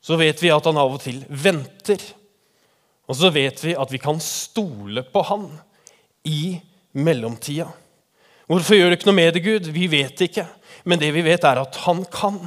Så 0.00 0.16
vet 0.16 0.42
vi 0.42 0.52
at 0.54 0.66
han 0.66 0.78
av 0.80 0.94
og 0.96 1.02
til 1.02 1.20
venter. 1.28 2.02
Og 3.08 3.16
så 3.16 3.30
vet 3.34 3.60
vi 3.64 3.76
at 3.78 3.92
vi 3.92 4.00
kan 4.02 4.20
stole 4.22 5.04
på 5.06 5.22
han 5.30 5.48
i 6.28 6.58
mellomtida. 6.98 7.68
Hvorfor 8.48 8.78
gjør 8.78 8.90
du 8.90 8.96
ikke 8.96 9.10
noe 9.10 9.18
med 9.18 9.34
det, 9.36 9.44
Gud? 9.44 9.68
Vi 9.72 9.88
vet 9.92 10.22
ikke. 10.24 10.46
Men 10.88 11.00
det 11.00 11.10
vi 11.12 11.24
vet, 11.26 11.44
er 11.44 11.60
at 11.60 11.76
han 11.84 12.04
kan. 12.12 12.38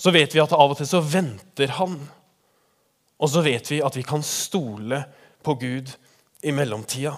Så 0.00 0.10
vet 0.14 0.34
vi 0.34 0.42
at 0.42 0.54
av 0.56 0.72
og 0.72 0.78
til 0.78 0.88
så 0.90 1.02
venter 1.04 1.74
han. 1.78 1.98
Og 3.20 3.30
så 3.30 3.42
vet 3.44 3.68
vi 3.70 3.82
at 3.84 3.98
vi 3.98 4.06
kan 4.06 4.24
stole 4.26 5.02
på 5.44 5.54
Gud 5.60 5.92
i 6.42 6.54
mellomtida. 6.56 7.14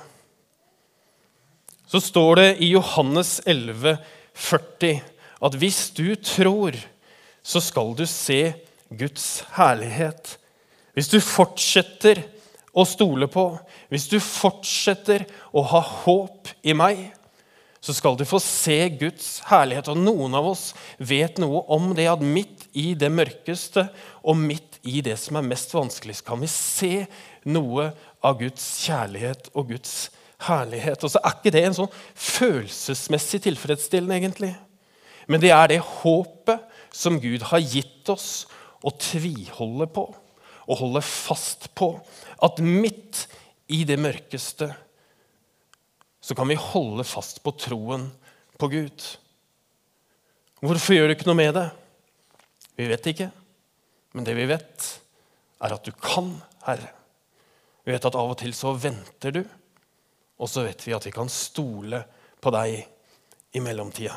Så 1.87 2.01
står 2.01 2.37
det 2.41 2.49
i 2.65 2.73
Johannes 2.73 3.39
11, 3.47 3.97
40 4.33 5.01
at 5.43 5.57
hvis 5.59 5.89
du 5.97 6.15
tror, 6.17 6.77
så 7.43 7.63
skal 7.63 7.97
du 7.99 8.05
se 8.07 8.53
Guds 8.93 9.43
herlighet. 9.57 10.37
Hvis 10.95 11.11
du 11.11 11.19
fortsetter 11.25 12.23
å 12.73 12.85
stole 12.89 13.27
på, 13.29 13.47
hvis 13.93 14.07
du 14.13 14.19
fortsetter 14.23 15.27
å 15.53 15.65
ha 15.73 15.81
håp 16.05 16.53
i 16.63 16.77
meg, 16.77 17.11
så 17.83 17.95
skal 17.97 18.15
du 18.15 18.23
få 18.29 18.39
se 18.39 18.77
Guds 18.95 19.41
herlighet. 19.49 19.91
Og 19.91 19.99
noen 19.99 20.37
av 20.39 20.47
oss 20.53 20.71
vet 21.03 21.41
noe 21.43 21.65
om 21.75 21.91
det 21.99 22.07
at 22.13 22.23
midt 22.23 22.69
i 22.79 22.93
det 22.95 23.11
mørkeste 23.11 23.89
og 24.23 24.39
midt 24.39 24.79
i 24.87 25.03
det 25.03 25.17
som 25.19 25.39
er 25.39 25.47
mest 25.47 25.75
vanskelig, 25.75 26.21
så 26.21 26.29
kan 26.31 26.43
vi 26.43 26.51
se 26.51 26.93
noe 27.51 27.91
av 28.23 28.39
Guds 28.39 28.65
kjærlighet 28.85 29.51
og 29.57 29.73
Guds 29.75 29.97
herlighet. 30.47 31.03
Og 31.03 31.11
så 31.11 31.23
er 31.23 31.35
ikke 31.35 31.55
det 31.55 31.65
en 31.67 31.81
sånn 31.83 31.97
følelsesmessig 32.15 33.43
tilfredsstillende, 33.49 34.21
egentlig. 34.21 34.53
Men 35.27 35.43
det 35.43 35.53
er 35.55 35.71
det 35.71 35.83
håpet 36.03 36.69
som 36.93 37.21
Gud 37.23 37.45
har 37.51 37.63
gitt 37.63 38.09
oss 38.13 38.47
å 38.83 38.93
tviholde 38.99 39.89
på. 39.93 40.09
og 40.63 40.79
holde 40.79 41.01
fast 41.03 41.67
på 41.75 41.89
at 42.47 42.61
midt 42.63 43.25
i 43.75 43.81
det 43.83 43.97
mørkeste 43.99 44.69
så 46.23 46.37
kan 46.39 46.47
vi 46.47 46.55
holde 46.55 47.03
fast 47.05 47.41
på 47.43 47.51
troen 47.59 48.07
på 48.63 48.69
Gud. 48.71 49.07
Hvorfor 50.63 50.95
gjør 50.95 51.11
du 51.11 51.17
ikke 51.17 51.27
noe 51.27 51.41
med 51.41 51.51
det? 51.59 51.67
Vi 52.79 52.87
vet 52.93 53.11
ikke. 53.11 53.29
Men 54.15 54.29
det 54.29 54.37
vi 54.39 54.47
vet, 54.47 54.89
er 55.59 55.75
at 55.75 55.83
du 55.83 55.91
kan, 55.99 56.31
Herre. 56.63 56.93
Vi 57.83 57.91
vet 57.91 58.07
at 58.07 58.17
av 58.19 58.31
og 58.31 58.39
til 58.39 58.55
så 58.55 58.77
venter 58.79 59.35
du, 59.35 59.43
og 60.39 60.51
så 60.51 60.63
vet 60.69 60.87
vi 60.87 60.95
at 60.95 61.07
vi 61.09 61.15
kan 61.15 61.31
stole 61.33 62.05
på 62.39 62.53
deg 62.55 62.85
i 63.59 63.63
mellomtida. 63.63 64.15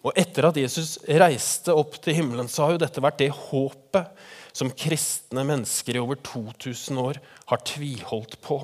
Og 0.00 0.16
etter 0.16 0.48
at 0.48 0.56
Jesus 0.56 0.96
reiste 1.04 1.74
opp 1.76 1.98
til 2.00 2.16
himmelen, 2.16 2.48
så 2.48 2.64
har 2.64 2.74
jo 2.74 2.82
dette 2.82 3.02
vært 3.04 3.20
det 3.20 3.32
håpet 3.36 4.08
som 4.56 4.72
kristne 4.72 5.44
mennesker 5.46 5.96
i 5.96 6.02
over 6.02 6.18
2000 6.24 7.00
år 7.00 7.20
har 7.52 7.64
tviholdt 7.68 8.38
på. 8.44 8.62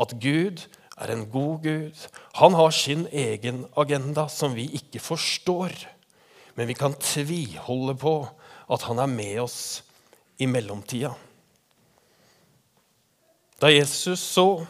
At 0.00 0.16
Gud 0.22 0.64
er 1.00 1.12
en 1.12 1.26
god 1.32 1.62
Gud. 1.64 2.06
Han 2.40 2.56
har 2.56 2.72
sin 2.74 3.06
egen 3.12 3.64
agenda 3.76 4.26
som 4.32 4.56
vi 4.56 4.68
ikke 4.80 5.02
forstår. 5.02 5.74
Men 6.56 6.68
vi 6.68 6.76
kan 6.76 6.96
tviholde 6.96 7.96
på 8.00 8.14
at 8.70 8.84
han 8.88 9.00
er 9.02 9.10
med 9.10 9.40
oss 9.44 9.60
i 10.40 10.48
mellomtida. 10.48 11.12
Da 13.60 13.68
Jesus 13.68 14.22
så 14.24 14.64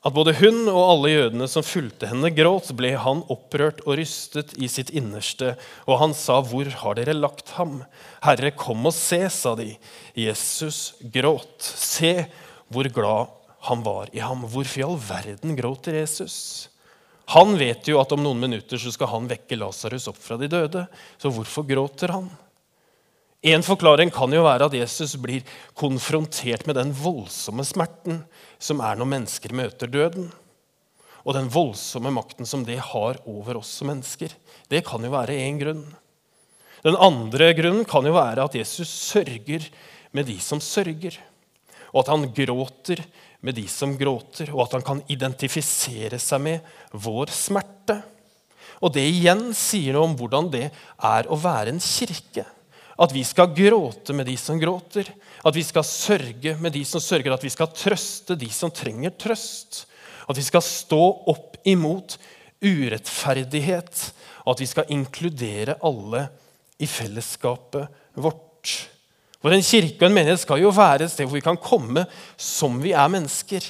at 0.00 0.14
både 0.16 0.32
hun 0.38 0.62
og 0.70 0.80
alle 0.80 1.10
jødene 1.12 1.46
som 1.50 1.64
fulgte 1.66 2.08
henne, 2.08 2.30
gråt, 2.32 2.70
ble 2.76 2.94
han 2.96 3.20
opprørt 3.32 3.82
og 3.84 3.98
rystet 4.00 4.54
i 4.56 4.68
sitt 4.72 4.88
innerste, 4.96 5.58
og 5.84 6.00
han 6.00 6.14
sa, 6.16 6.40
'Hvor 6.40 6.70
har 6.72 6.94
dere 6.96 7.12
lagt 7.12 7.50
ham?' 7.60 7.84
'Herre, 8.22 8.50
kom 8.56 8.86
og 8.86 8.94
se', 8.94 9.28
sa 9.28 9.54
de. 9.54 9.76
Jesus 10.16 10.94
gråt. 11.04 11.60
Se 11.60 12.26
hvor 12.70 12.88
glad 12.88 13.28
han 13.68 13.82
var 13.84 14.08
i 14.12 14.20
ham. 14.20 14.46
Hvorfor 14.48 14.80
i 14.80 14.86
all 14.86 14.96
verden 14.96 15.56
gråter 15.56 15.92
Jesus? 16.00 16.68
Han 17.36 17.58
vet 17.58 17.86
jo 17.86 18.00
at 18.00 18.10
om 18.12 18.22
noen 18.22 18.40
minutter 18.40 18.80
så 18.80 18.90
skal 18.90 19.06
han 19.12 19.28
vekke 19.28 19.58
Lasarus 19.58 20.08
opp 20.08 20.18
fra 20.18 20.38
de 20.40 20.48
døde. 20.48 20.86
Så 21.18 21.30
hvorfor 21.30 21.62
gråter 21.68 22.08
han? 22.08 22.30
En 23.40 23.62
forklaring 23.64 24.10
kan 24.12 24.32
jo 24.36 24.42
være 24.44 24.66
at 24.68 24.74
Jesus 24.76 25.14
blir 25.16 25.46
konfrontert 25.78 26.66
med 26.68 26.76
den 26.76 26.90
voldsomme 26.92 27.64
smerten 27.64 28.20
som 28.60 28.82
er 28.84 28.98
når 29.00 29.08
mennesker 29.14 29.54
møter 29.56 29.88
døden. 29.88 30.28
Og 31.24 31.32
den 31.36 31.48
voldsomme 31.52 32.12
makten 32.12 32.48
som 32.48 32.66
det 32.68 32.76
har 32.92 33.20
over 33.24 33.62
oss 33.62 33.72
som 33.80 33.88
mennesker. 33.88 34.34
Det 34.68 34.84
kan 34.84 35.04
jo 35.04 35.12
være 35.14 35.38
én 35.40 35.60
grunn. 35.60 35.86
Den 36.84 37.00
andre 37.00 37.50
grunnen 37.56 37.88
kan 37.88 38.04
jo 38.04 38.12
være 38.16 38.44
at 38.44 38.60
Jesus 38.60 38.92
sørger 39.08 39.64
med 40.12 40.28
de 40.28 40.36
som 40.40 40.60
sørger. 40.60 41.16
Og 41.92 42.04
at 42.04 42.12
han 42.12 42.28
gråter 42.36 43.04
med 43.40 43.56
de 43.56 43.64
som 43.72 43.96
gråter, 43.96 44.52
og 44.52 44.66
at 44.66 44.76
han 44.76 44.84
kan 44.84 45.04
identifisere 45.08 46.20
seg 46.20 46.44
med 46.44 46.72
vår 46.92 47.32
smerte. 47.32 48.02
Og 48.84 48.92
det 48.92 49.04
igjen 49.08 49.48
sier 49.56 49.96
noe 49.96 50.10
om 50.10 50.16
hvordan 50.16 50.52
det 50.52 50.66
er 50.68 51.28
å 51.28 51.40
være 51.40 51.72
en 51.72 51.80
kirke. 51.80 52.44
At 53.00 53.14
vi 53.16 53.22
skal 53.24 53.54
gråte 53.56 54.12
med 54.12 54.28
de 54.28 54.36
som 54.36 54.58
gråter. 54.60 55.08
At 55.44 55.56
vi 55.56 55.64
skal 55.64 55.86
sørge 55.86 56.56
med 56.60 56.74
de 56.76 56.82
som 56.84 57.00
sørger. 57.00 57.32
At 57.32 57.44
vi 57.44 57.52
skal 57.52 57.72
trøste 57.72 58.36
de 58.36 58.50
som 58.52 58.72
trenger 58.74 59.14
trøst. 59.16 59.86
At 60.28 60.36
vi 60.36 60.44
skal 60.44 60.64
stå 60.64 61.00
opp 61.32 61.56
imot 61.64 62.18
urettferdighet. 62.60 64.04
Og 64.44 64.52
at 64.52 64.62
vi 64.62 64.68
skal 64.68 64.92
inkludere 64.92 65.78
alle 65.80 66.26
i 66.80 66.88
fellesskapet 66.88 67.88
vårt. 68.20 68.74
For 69.40 69.56
En 69.56 69.64
kirke 69.64 70.04
og 70.04 70.10
en 70.10 70.18
menighet 70.18 70.42
skal 70.42 70.60
jo 70.60 70.74
være 70.76 71.06
et 71.06 71.14
sted 71.14 71.24
hvor 71.24 71.38
vi 71.38 71.44
kan 71.44 71.60
komme 71.60 72.04
som 72.36 72.76
vi 72.84 72.92
er 72.92 73.08
mennesker. 73.08 73.64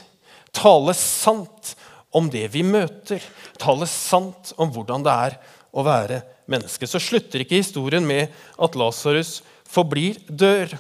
Tale 0.51 0.97
sant 0.99 1.77
om 2.11 2.27
det 2.27 2.49
vi 2.51 2.65
møter. 2.67 3.23
Tale 3.63 3.87
sant 3.87 4.51
om 4.59 4.75
hvordan 4.75 5.07
det 5.07 5.15
er 5.15 5.41
å 5.71 5.87
være 5.87 6.19
menneske. 6.19 6.37
Så 6.51 7.01
slutter 7.03 7.45
ikke 7.45 7.61
historien 7.61 8.07
med 8.07 8.31
at 8.59 8.77
Lasarus 8.79 9.41
forblir 9.71 10.19
dør. 10.27 10.75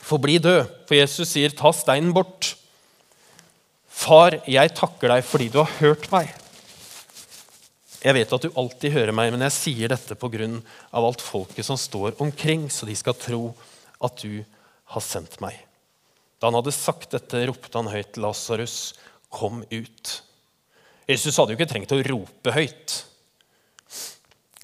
Forbli 0.00 0.38
død. 0.42 0.66
For 0.88 0.94
Jesus 0.96 1.28
sier, 1.28 1.50
'Ta 1.50 1.72
steinen 1.72 2.12
bort'. 2.12 2.56
Far, 3.88 4.40
jeg 4.48 4.74
takker 4.74 5.08
deg 5.08 5.24
fordi 5.24 5.48
du 5.52 5.58
har 5.58 5.70
hørt 5.78 6.10
meg. 6.10 6.34
Jeg 8.00 8.16
vet 8.16 8.32
at 8.32 8.42
du 8.42 8.54
alltid 8.56 8.94
hører 8.94 9.12
meg, 9.12 9.30
men 9.30 9.42
jeg 9.44 9.52
sier 9.52 9.88
dette 9.92 10.16
pga. 10.16 10.62
alt 10.92 11.20
folket 11.20 11.64
som 11.64 11.76
står 11.76 12.16
omkring, 12.18 12.70
så 12.70 12.86
de 12.86 12.96
skal 12.96 13.14
tro 13.14 13.54
at 14.00 14.16
du 14.22 14.44
har 14.84 15.00
sendt 15.00 15.38
meg. 15.40 15.52
Da 16.40 16.48
han 16.48 16.56
hadde 16.56 16.72
sagt 16.72 17.10
dette, 17.10 17.46
ropte 17.46 17.76
han 17.76 17.92
høyt, 17.92 18.16
'Lasarus, 18.16 18.94
kom 19.28 19.62
ut'. 19.70 20.22
Jesus 21.06 21.36
hadde 21.36 21.52
jo 21.52 21.58
ikke 21.58 21.68
trengt 21.68 21.92
å 21.92 22.00
rope 22.02 22.52
høyt. 22.52 23.04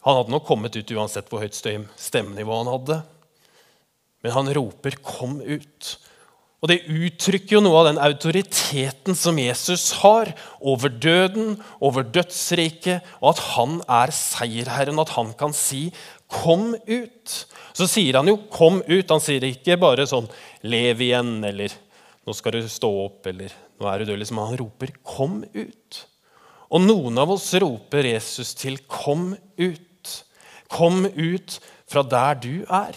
Han 0.06 0.20
hadde 0.20 0.30
nok 0.30 0.46
kommet 0.46 0.76
ut 0.78 0.90
uansett 0.94 1.26
hvor 1.30 1.42
høyt 1.42 1.56
stemmenivå 1.56 2.60
han 2.60 2.70
hadde. 2.70 3.00
Men 4.22 4.36
han 4.36 4.52
roper 4.54 4.94
'kom 5.02 5.40
ut'. 5.42 5.96
Og 6.62 6.68
Det 6.68 6.86
uttrykker 6.88 7.58
jo 7.58 7.60
noe 7.60 7.78
av 7.78 7.86
den 7.86 7.98
autoriteten 8.02 9.14
som 9.14 9.36
Jesus 9.38 9.92
har 10.00 10.32
over 10.60 10.88
døden, 10.88 11.62
over 11.80 12.02
dødsriket, 12.02 13.04
og 13.20 13.34
at 13.34 13.42
han 13.54 13.82
er 13.86 14.10
seierherren, 14.10 14.98
at 14.98 15.10
han 15.10 15.32
kan 15.34 15.52
si 15.52 15.92
'kom 16.28 16.74
ut'. 16.86 17.44
Så 17.74 17.86
sier 17.86 18.14
han 18.14 18.26
jo 18.26 18.36
'kom 18.36 18.82
ut'. 18.82 19.10
Han 19.10 19.20
sier 19.20 19.42
ikke 19.42 19.78
bare 19.78 20.06
sånn 20.06 20.28
'lev 20.64 20.98
igjen' 20.98 21.44
eller 21.44 21.68
'nå 22.26 22.34
skal 22.34 22.52
du 22.52 22.62
stå 22.62 22.88
opp' 22.88 23.26
eller 23.26 23.50
'nå 23.78 23.86
er 23.86 23.98
du 23.98 24.04
død'. 24.12 24.18
Liksom. 24.18 24.38
Han 24.38 24.56
roper 24.56 24.88
'kom 25.04 25.44
ut'. 25.54 26.04
Og 26.70 26.80
noen 26.80 27.18
av 27.18 27.30
oss 27.30 27.54
roper 27.54 28.02
Jesus 28.02 28.54
til 28.54 28.78
'kom 28.78 29.36
ut'. 29.58 29.85
Kom 30.72 31.04
ut 31.06 31.60
fra 31.86 32.02
der 32.02 32.40
du 32.42 32.64
er. 32.64 32.96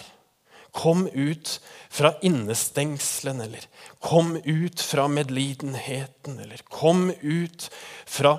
Kom 0.71 1.07
ut 1.07 1.57
fra 1.89 2.13
innestengselen, 2.21 3.41
eller 3.41 3.65
kom 3.99 4.35
ut 4.45 4.81
fra 4.81 5.07
medlidenheten, 5.09 6.39
eller 6.39 6.61
kom 6.69 7.09
ut 7.09 7.69
fra 8.05 8.37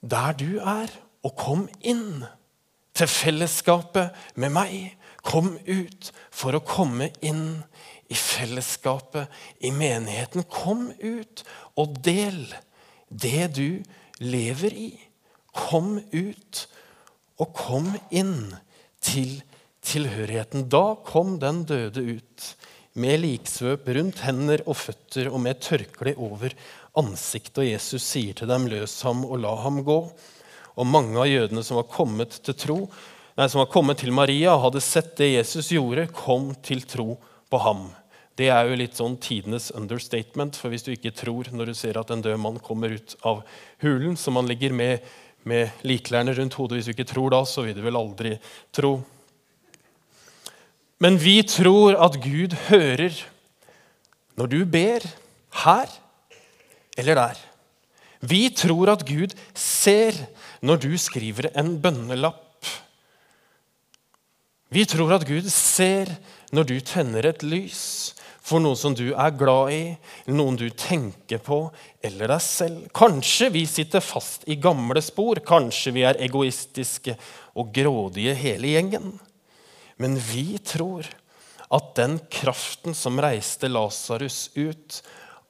der 0.00 0.36
du 0.38 0.60
er, 0.60 0.92
og 1.24 1.34
kom 1.40 1.66
inn 1.80 2.24
til 2.94 3.10
fellesskapet 3.10 4.14
med 4.38 4.54
meg. 4.54 4.76
Kom 5.24 5.54
ut 5.66 6.10
for 6.30 6.54
å 6.54 6.62
komme 6.62 7.08
inn 7.24 7.64
i 8.12 8.16
fellesskapet, 8.18 9.30
i 9.64 9.72
menigheten. 9.72 10.44
Kom 10.44 10.90
ut 11.00 11.42
og 11.80 11.98
del 12.04 12.44
det 13.08 13.48
du 13.56 13.80
lever 14.20 14.76
i. 14.76 14.90
Kom 15.54 15.96
ut 16.12 16.66
og 17.40 17.54
kom 17.56 17.90
inn 18.14 18.54
til 19.04 19.40
tilhørigheten. 19.84 20.68
Da 20.70 20.94
kom 21.06 21.38
den 21.42 21.64
døde 21.68 22.04
ut 22.16 22.46
med 22.94 23.18
liksvøp 23.24 23.88
rundt 23.96 24.22
hender 24.22 24.62
og 24.68 24.78
føtter 24.78 25.30
og 25.32 25.42
med 25.42 25.60
tørkle 25.64 26.14
over 26.14 26.54
ansiktet. 26.98 27.64
Og 27.64 27.70
Jesus 27.72 28.06
sier 28.06 28.38
til 28.38 28.50
dem, 28.50 28.68
løs 28.70 29.00
ham 29.06 29.24
og 29.26 29.40
la 29.42 29.54
ham 29.64 29.82
gå. 29.86 29.98
Og 30.74 30.88
mange 30.90 31.18
av 31.20 31.30
jødene 31.30 31.62
som 31.66 31.78
var 31.80 31.90
kommet 31.90 32.38
til 32.46 32.56
tro, 32.58 32.78
nei, 33.38 33.48
som 33.50 33.62
var 33.62 33.70
kommet 33.70 34.00
til 34.02 34.14
Maria 34.14 34.54
og 34.54 34.68
hadde 34.68 34.82
sett 34.82 35.12
det 35.20 35.34
Jesus 35.36 35.70
gjorde, 35.74 36.08
kom 36.14 36.52
til 36.66 36.82
tro 36.86 37.14
på 37.50 37.60
ham. 37.62 37.86
Det 38.34 38.48
er 38.50 38.66
jo 38.66 38.78
litt 38.78 38.98
sånn 38.98 39.14
tidenes 39.22 39.68
understatement, 39.78 40.56
for 40.58 40.72
hvis 40.72 40.82
du 40.82 40.90
ikke 40.90 41.14
tror 41.14 41.52
når 41.54 41.70
du 41.70 41.74
ser 41.78 42.00
at 42.00 42.10
en 42.10 42.22
død 42.24 42.40
mann 42.42 42.58
kommer 42.62 42.96
ut 42.96 43.14
av 43.22 43.44
hulen, 43.84 44.16
som 44.18 44.34
han 44.40 44.50
ligger 44.50 44.74
med, 44.74 45.06
med 45.44 45.84
likklærne 45.84 46.34
rundt 46.36 46.54
hodet 46.54 46.78
Hvis 46.78 46.88
du 46.88 46.94
ikke 46.94 47.08
tror 47.08 47.30
da, 47.30 47.44
så 47.44 47.62
vil 47.62 47.76
du 47.76 47.82
vel 47.84 47.96
aldri 47.96 48.36
tro. 48.72 48.96
Men 51.00 51.18
vi 51.20 51.42
tror 51.42 51.98
at 52.00 52.20
Gud 52.22 52.54
hører 52.68 53.16
når 54.38 54.46
du 54.50 54.64
ber 54.64 55.04
her 55.64 55.90
eller 56.98 57.18
der. 57.18 57.38
Vi 58.24 58.48
tror 58.56 58.92
at 58.94 59.04
Gud 59.06 59.34
ser 59.54 60.16
når 60.64 60.80
du 60.80 60.94
skriver 60.98 61.50
en 61.58 61.76
bønnelapp. 61.82 62.40
Vi 64.74 64.84
tror 64.88 65.12
at 65.14 65.26
Gud 65.28 65.50
ser 65.50 66.10
når 66.54 66.70
du 66.70 66.78
tenner 66.80 67.28
et 67.28 67.42
lys 67.42 68.14
for 68.44 68.60
noen 68.60 68.76
som 68.76 68.92
du 68.96 69.06
er 69.14 69.36
glad 69.40 69.72
i, 69.72 69.82
noen 70.28 70.58
du 70.60 70.66
tenker 70.68 71.40
på, 71.40 71.62
eller 72.04 72.34
deg 72.34 72.44
selv. 72.44 72.82
Kanskje 72.96 73.48
vi 73.54 73.64
sitter 73.68 74.04
fast 74.04 74.44
i 74.50 74.58
gamle 74.60 75.00
spor, 75.04 75.40
kanskje 75.46 75.94
vi 75.96 76.04
er 76.04 76.20
egoistiske 76.26 77.16
og 77.56 77.72
grådige 77.72 78.34
hele 78.36 78.74
gjengen. 78.74 79.14
Men 79.96 80.18
vi 80.20 80.58
tror 80.60 81.08
at 81.72 81.94
den 81.96 82.18
kraften 82.30 82.96
som 82.96 83.16
reiste 83.22 83.70
Lasarus 83.70 84.50
ut 84.54 85.00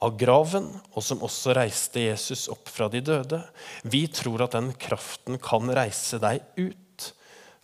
av 0.03 0.15
graven, 0.19 0.69
og 0.95 1.03
som 1.03 1.23
også 1.25 1.55
reiste 1.57 2.03
Jesus 2.05 2.47
opp 2.51 2.71
fra 2.71 2.87
de 2.91 3.01
døde. 3.03 3.41
Vi 3.83 4.05
tror 4.07 4.45
at 4.45 4.55
den 4.55 4.71
kraften 4.79 5.39
kan 5.41 5.67
reise 5.75 6.19
deg 6.23 6.45
ut 6.55 7.11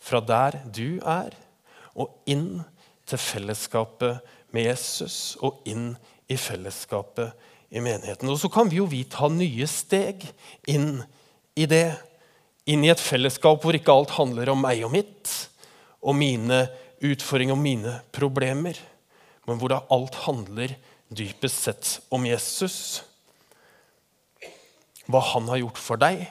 fra 0.01 0.19
der 0.25 0.59
du 0.73 0.99
er, 1.07 1.31
og 1.95 2.11
inn 2.29 2.63
til 3.07 3.19
fellesskapet 3.19 4.21
med 4.55 4.67
Jesus 4.67 5.37
og 5.41 5.61
inn 5.69 5.93
i 6.31 6.37
fellesskapet 6.39 7.31
i 7.71 7.81
menigheten. 7.83 8.29
Og 8.29 8.39
så 8.39 8.49
kan 8.51 8.69
vi 8.71 8.81
jo 8.81 8.87
vi 8.89 9.03
ta 9.07 9.29
nye 9.31 9.67
steg 9.69 10.25
inn 10.69 11.01
i 11.55 11.67
det. 11.69 11.87
Inn 12.69 12.83
i 12.85 12.91
et 12.93 13.01
fellesskap 13.01 13.63
hvor 13.63 13.75
ikke 13.75 13.93
alt 13.93 14.13
handler 14.17 14.51
om 14.53 14.61
meg 14.63 14.83
og 14.85 14.93
mitt, 14.93 15.31
og 16.01 16.17
mine 16.17 16.65
utfordringer 17.01 17.55
og 17.55 17.61
mine 17.61 17.95
problemer, 18.13 18.77
men 19.49 19.57
hvor 19.57 19.71
da 19.73 19.81
alt 19.93 20.17
handler 20.27 20.75
dypest 21.09 21.65
sett 21.65 21.93
om 22.13 22.25
Jesus. 22.25 23.01
Hva 25.09 25.21
han 25.33 25.49
har 25.51 25.61
gjort 25.63 25.81
for 25.81 26.01
deg, 26.01 26.23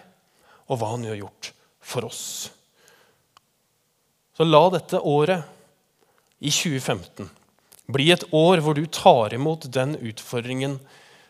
og 0.70 0.78
hva 0.80 0.92
han 0.94 1.06
har 1.08 1.18
gjort 1.18 1.52
for 1.82 2.06
oss. 2.06 2.24
Så 4.36 4.46
la 4.46 4.62
dette 4.72 5.00
året, 5.04 5.56
i 6.40 6.48
2015, 6.48 7.26
bli 7.92 8.10
et 8.14 8.26
år 8.36 8.62
hvor 8.64 8.76
du 8.76 8.84
tar 8.86 9.34
imot 9.36 9.68
den 9.72 9.96
utfordringen 9.98 10.78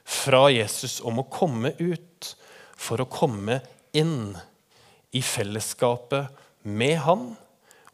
fra 0.05 0.49
Jesus 0.53 0.99
om 1.07 1.21
å 1.23 1.29
komme 1.31 1.75
ut 1.79 2.33
for 2.81 3.03
å 3.03 3.09
komme 3.11 3.61
inn 3.97 4.35
i 5.15 5.23
fellesskapet 5.23 6.31
med 6.63 6.99
han 7.07 7.31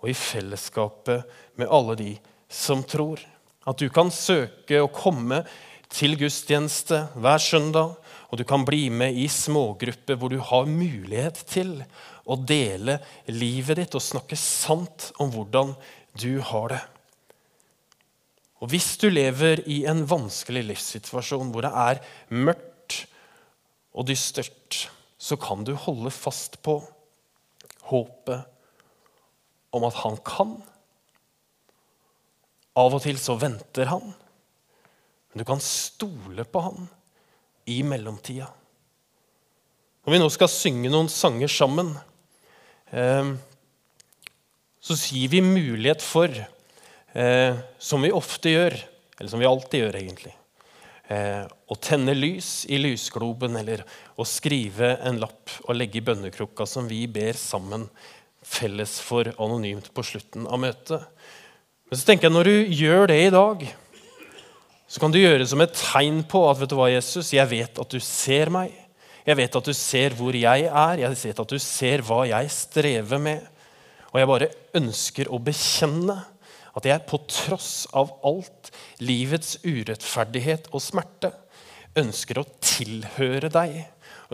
og 0.01 0.11
i 0.11 0.17
fellesskapet 0.17 1.39
med 1.59 1.71
alle 1.73 1.97
de 1.99 2.11
som 2.53 2.85
tror. 2.87 3.21
At 3.67 3.81
du 3.81 3.89
kan 3.91 4.13
søke 4.15 4.83
å 4.83 4.93
komme 4.93 5.43
til 5.93 6.17
gudstjeneste 6.19 7.07
hver 7.15 7.43
søndag, 7.43 7.95
og 8.27 8.39
du 8.39 8.45
kan 8.47 8.65
bli 8.67 8.89
med 8.91 9.17
i 9.17 9.29
smågrupper 9.31 10.19
hvor 10.19 10.33
du 10.33 10.39
har 10.43 10.69
mulighet 10.69 11.41
til 11.51 11.79
å 12.27 12.37
dele 12.39 12.99
livet 13.31 13.81
ditt 13.81 13.95
og 13.95 14.05
snakke 14.05 14.39
sant 14.39 15.13
om 15.23 15.31
hvordan 15.35 15.75
du 16.19 16.39
har 16.43 16.75
det. 16.75 16.83
Og 18.67 18.73
Hvis 18.73 18.97
du 18.99 19.07
lever 19.13 19.61
i 19.71 19.85
en 19.87 20.01
vanskelig 20.11 20.65
livssituasjon 20.67 21.53
hvor 21.55 21.63
det 21.63 21.71
er 21.71 22.01
mørkt 22.35 23.05
og 23.95 24.09
dystert, 24.09 24.89
så 25.15 25.39
kan 25.39 25.63
du 25.63 25.71
holde 25.79 26.11
fast 26.11 26.59
på 26.67 26.81
håpet 27.87 28.43
om 29.71 29.87
at 29.87 30.01
han 30.01 30.19
kan. 30.27 30.57
Av 32.75 32.99
og 32.99 33.05
til 33.07 33.23
så 33.23 33.37
venter 33.39 33.87
han, 33.93 34.11
men 34.11 35.39
du 35.39 35.47
kan 35.47 35.63
stole 35.63 36.43
på 36.51 36.65
han 36.67 36.91
i 37.71 37.79
mellomtida. 37.87 38.51
Når 40.03 40.17
vi 40.17 40.23
nå 40.25 40.31
skal 40.35 40.51
synge 40.51 40.91
noen 40.91 41.13
sanger 41.13 41.55
sammen, 41.55 41.95
eh, 42.91 43.31
så 44.83 44.99
gir 45.07 45.31
vi 45.39 45.47
mulighet 45.55 46.03
for, 46.03 46.35
eh, 47.17 47.57
som 47.79 48.05
vi 48.05 48.13
ofte 48.15 48.53
gjør, 48.53 48.77
eller 49.19 49.33
som 49.33 49.41
vi 49.41 49.49
alltid 49.49 49.83
gjør, 49.85 49.99
egentlig, 50.01 50.35
eh, 51.09 51.47
å 51.47 51.79
tenne 51.81 52.15
lys 52.17 52.67
i 52.69 52.79
lysgloben 52.81 53.57
eller 53.57 53.85
å 54.17 54.27
skrive 54.29 54.97
en 55.07 55.21
lapp 55.23 55.57
og 55.65 55.75
legge 55.79 56.01
i 56.01 56.05
bønnekrukka 56.05 56.69
som 56.69 56.89
vi 56.91 57.07
ber 57.11 57.39
sammen 57.41 57.89
felles 58.47 59.01
for 59.03 59.33
anonymt 59.43 59.91
på 59.95 60.05
slutten 60.07 60.47
av 60.47 60.61
møtet. 60.63 61.03
Men 61.87 61.99
så 61.99 62.07
tenker 62.07 62.29
jeg 62.29 62.37
når 62.37 62.51
du 62.51 62.79
gjør 62.83 63.11
det 63.11 63.21
i 63.25 63.35
dag, 63.35 63.67
så 64.87 65.03
kan 65.03 65.11
du 65.11 65.19
gjøre 65.19 65.41
det 65.43 65.49
som 65.51 65.63
et 65.63 65.75
tegn 65.75 66.21
på 66.31 66.45
at 66.47 66.61
vet 66.61 66.71
du 66.71 66.77
hva, 66.79 66.87
Jesus, 66.93 67.33
jeg 67.35 67.51
vet 67.51 67.81
at 67.83 67.91
du 67.91 67.99
ser 68.03 68.53
meg. 68.55 68.75
Jeg 69.27 69.39
vet 69.41 69.57
at 69.59 69.67
du 69.67 69.75
ser 69.75 70.15
hvor 70.15 70.37
jeg 70.39 70.69
er, 70.69 71.01
jeg 71.03 71.19
vet 71.19 71.41
at 71.43 71.51
du 71.51 71.59
ser 71.63 72.05
hva 72.07 72.21
jeg 72.29 72.51
strever 72.55 73.23
med. 73.23 73.49
Og 74.13 74.21
jeg 74.21 74.31
bare 74.31 74.51
ønsker 74.79 75.31
å 75.35 75.41
bekjenne 75.43 76.21
at 76.77 76.89
jeg 76.89 77.07
på 77.09 77.21
tross 77.31 77.87
av 77.97 78.13
alt 78.27 78.71
livets 79.01 79.57
urettferdighet 79.65 80.71
og 80.75 80.85
smerte 80.85 81.33
ønsker 81.97 82.43
å 82.43 82.49
tilhøre 82.61 83.49
deg, 83.53 83.79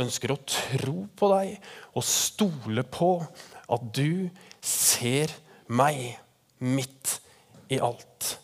ønsker 0.00 0.34
å 0.34 0.40
tro 0.48 1.04
på 1.14 1.32
deg 1.34 1.56
og 1.94 2.06
stole 2.06 2.82
på 2.82 3.14
at 3.72 3.90
du 3.94 4.28
ser 4.62 5.30
meg 5.70 6.16
midt 6.58 7.18
i 7.72 7.78
alt 7.82 8.36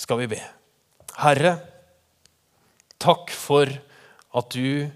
skal 0.00 0.22
vi 0.22 0.30
be. 0.32 0.40
Herre, 1.20 1.52
takk 3.00 3.32
for 3.34 3.68
at 4.38 4.54
du 4.54 4.88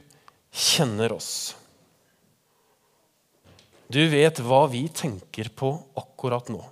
kjenner 0.55 1.13
oss. 1.13 1.55
Du 3.93 4.01
vet 4.11 4.41
hva 4.41 4.65
vi 4.73 4.87
tenker 4.89 5.51
på 5.55 5.75
akkurat 6.01 6.49
nå. 6.53 6.63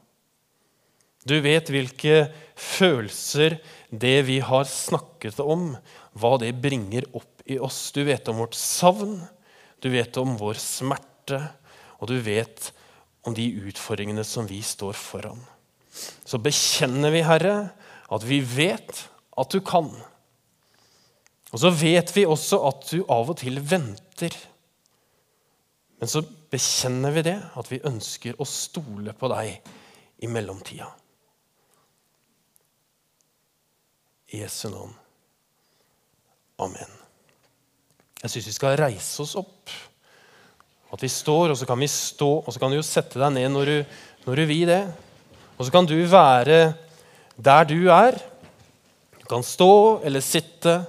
Du 1.28 1.36
vet 1.42 1.70
hvilke 1.70 2.26
følelser 2.58 3.60
det 3.90 4.16
vi 4.26 4.40
har 4.42 4.66
snakket 4.68 5.38
om, 5.42 5.76
hva 6.18 6.34
det 6.42 6.54
bringer 6.62 7.06
opp 7.14 7.44
i 7.46 7.58
oss. 7.62 7.90
Du 7.94 8.02
vet 8.06 8.26
om 8.30 8.40
vårt 8.42 8.58
savn, 8.58 9.20
du 9.82 9.90
vet 9.92 10.16
om 10.18 10.34
vår 10.40 10.58
smerte, 10.60 11.40
og 12.02 12.10
du 12.10 12.16
vet 12.22 12.72
om 13.22 13.34
de 13.36 13.46
utfordringene 13.68 14.24
som 14.26 14.48
vi 14.50 14.58
står 14.66 14.98
foran. 14.98 15.38
Så 16.26 16.40
bekjenner 16.42 17.12
vi, 17.14 17.22
Herre, 17.26 17.70
at 18.12 18.24
vi 18.26 18.40
vet 18.42 19.04
at 19.38 19.52
du 19.52 19.60
kan. 19.64 19.92
Og 21.52 21.60
så 21.60 21.70
vet 21.76 22.10
vi 22.16 22.24
også 22.26 22.58
at 22.66 22.88
du 22.90 23.04
av 23.12 23.30
og 23.30 23.38
til 23.42 23.60
venter. 23.60 24.34
Men 26.00 26.10
så 26.10 26.24
bekjenner 26.50 27.14
vi 27.14 27.26
det, 27.28 27.38
at 27.38 27.70
vi 27.70 27.82
ønsker 27.86 28.40
å 28.40 28.48
stole 28.48 29.14
på 29.14 29.30
deg 29.30 29.54
i 30.22 30.30
mellomtida. 30.30 30.88
I 34.32 34.40
Jesu 34.40 34.70
navn. 34.72 34.92
Amen. 36.62 36.92
Jeg 38.22 38.32
syns 38.32 38.48
vi 38.48 38.54
skal 38.56 38.78
reise 38.80 39.24
oss 39.24 39.34
opp. 39.36 39.72
At 40.92 41.02
vi 41.04 41.08
står, 41.12 41.52
og 41.52 41.58
så 41.58 41.68
kan 41.68 41.80
vi 41.80 41.88
stå, 41.90 42.30
og 42.40 42.48
så 42.52 42.60
kan 42.60 42.72
du 42.72 42.78
jo 42.78 42.86
sette 42.86 43.20
deg 43.20 43.32
ned 43.34 43.52
når 43.52 43.68
du, 43.68 43.96
når 44.24 44.40
du 44.40 44.44
vil 44.48 44.64
det. 44.70 44.82
Og 45.56 45.66
så 45.66 45.72
kan 45.74 45.88
du 45.88 45.96
være 46.08 46.74
der 47.36 47.68
du 47.68 47.78
er. 47.92 48.16
Du 49.20 49.28
kan 49.28 49.44
stå 49.44 50.00
eller 50.04 50.24
sitte. 50.24 50.80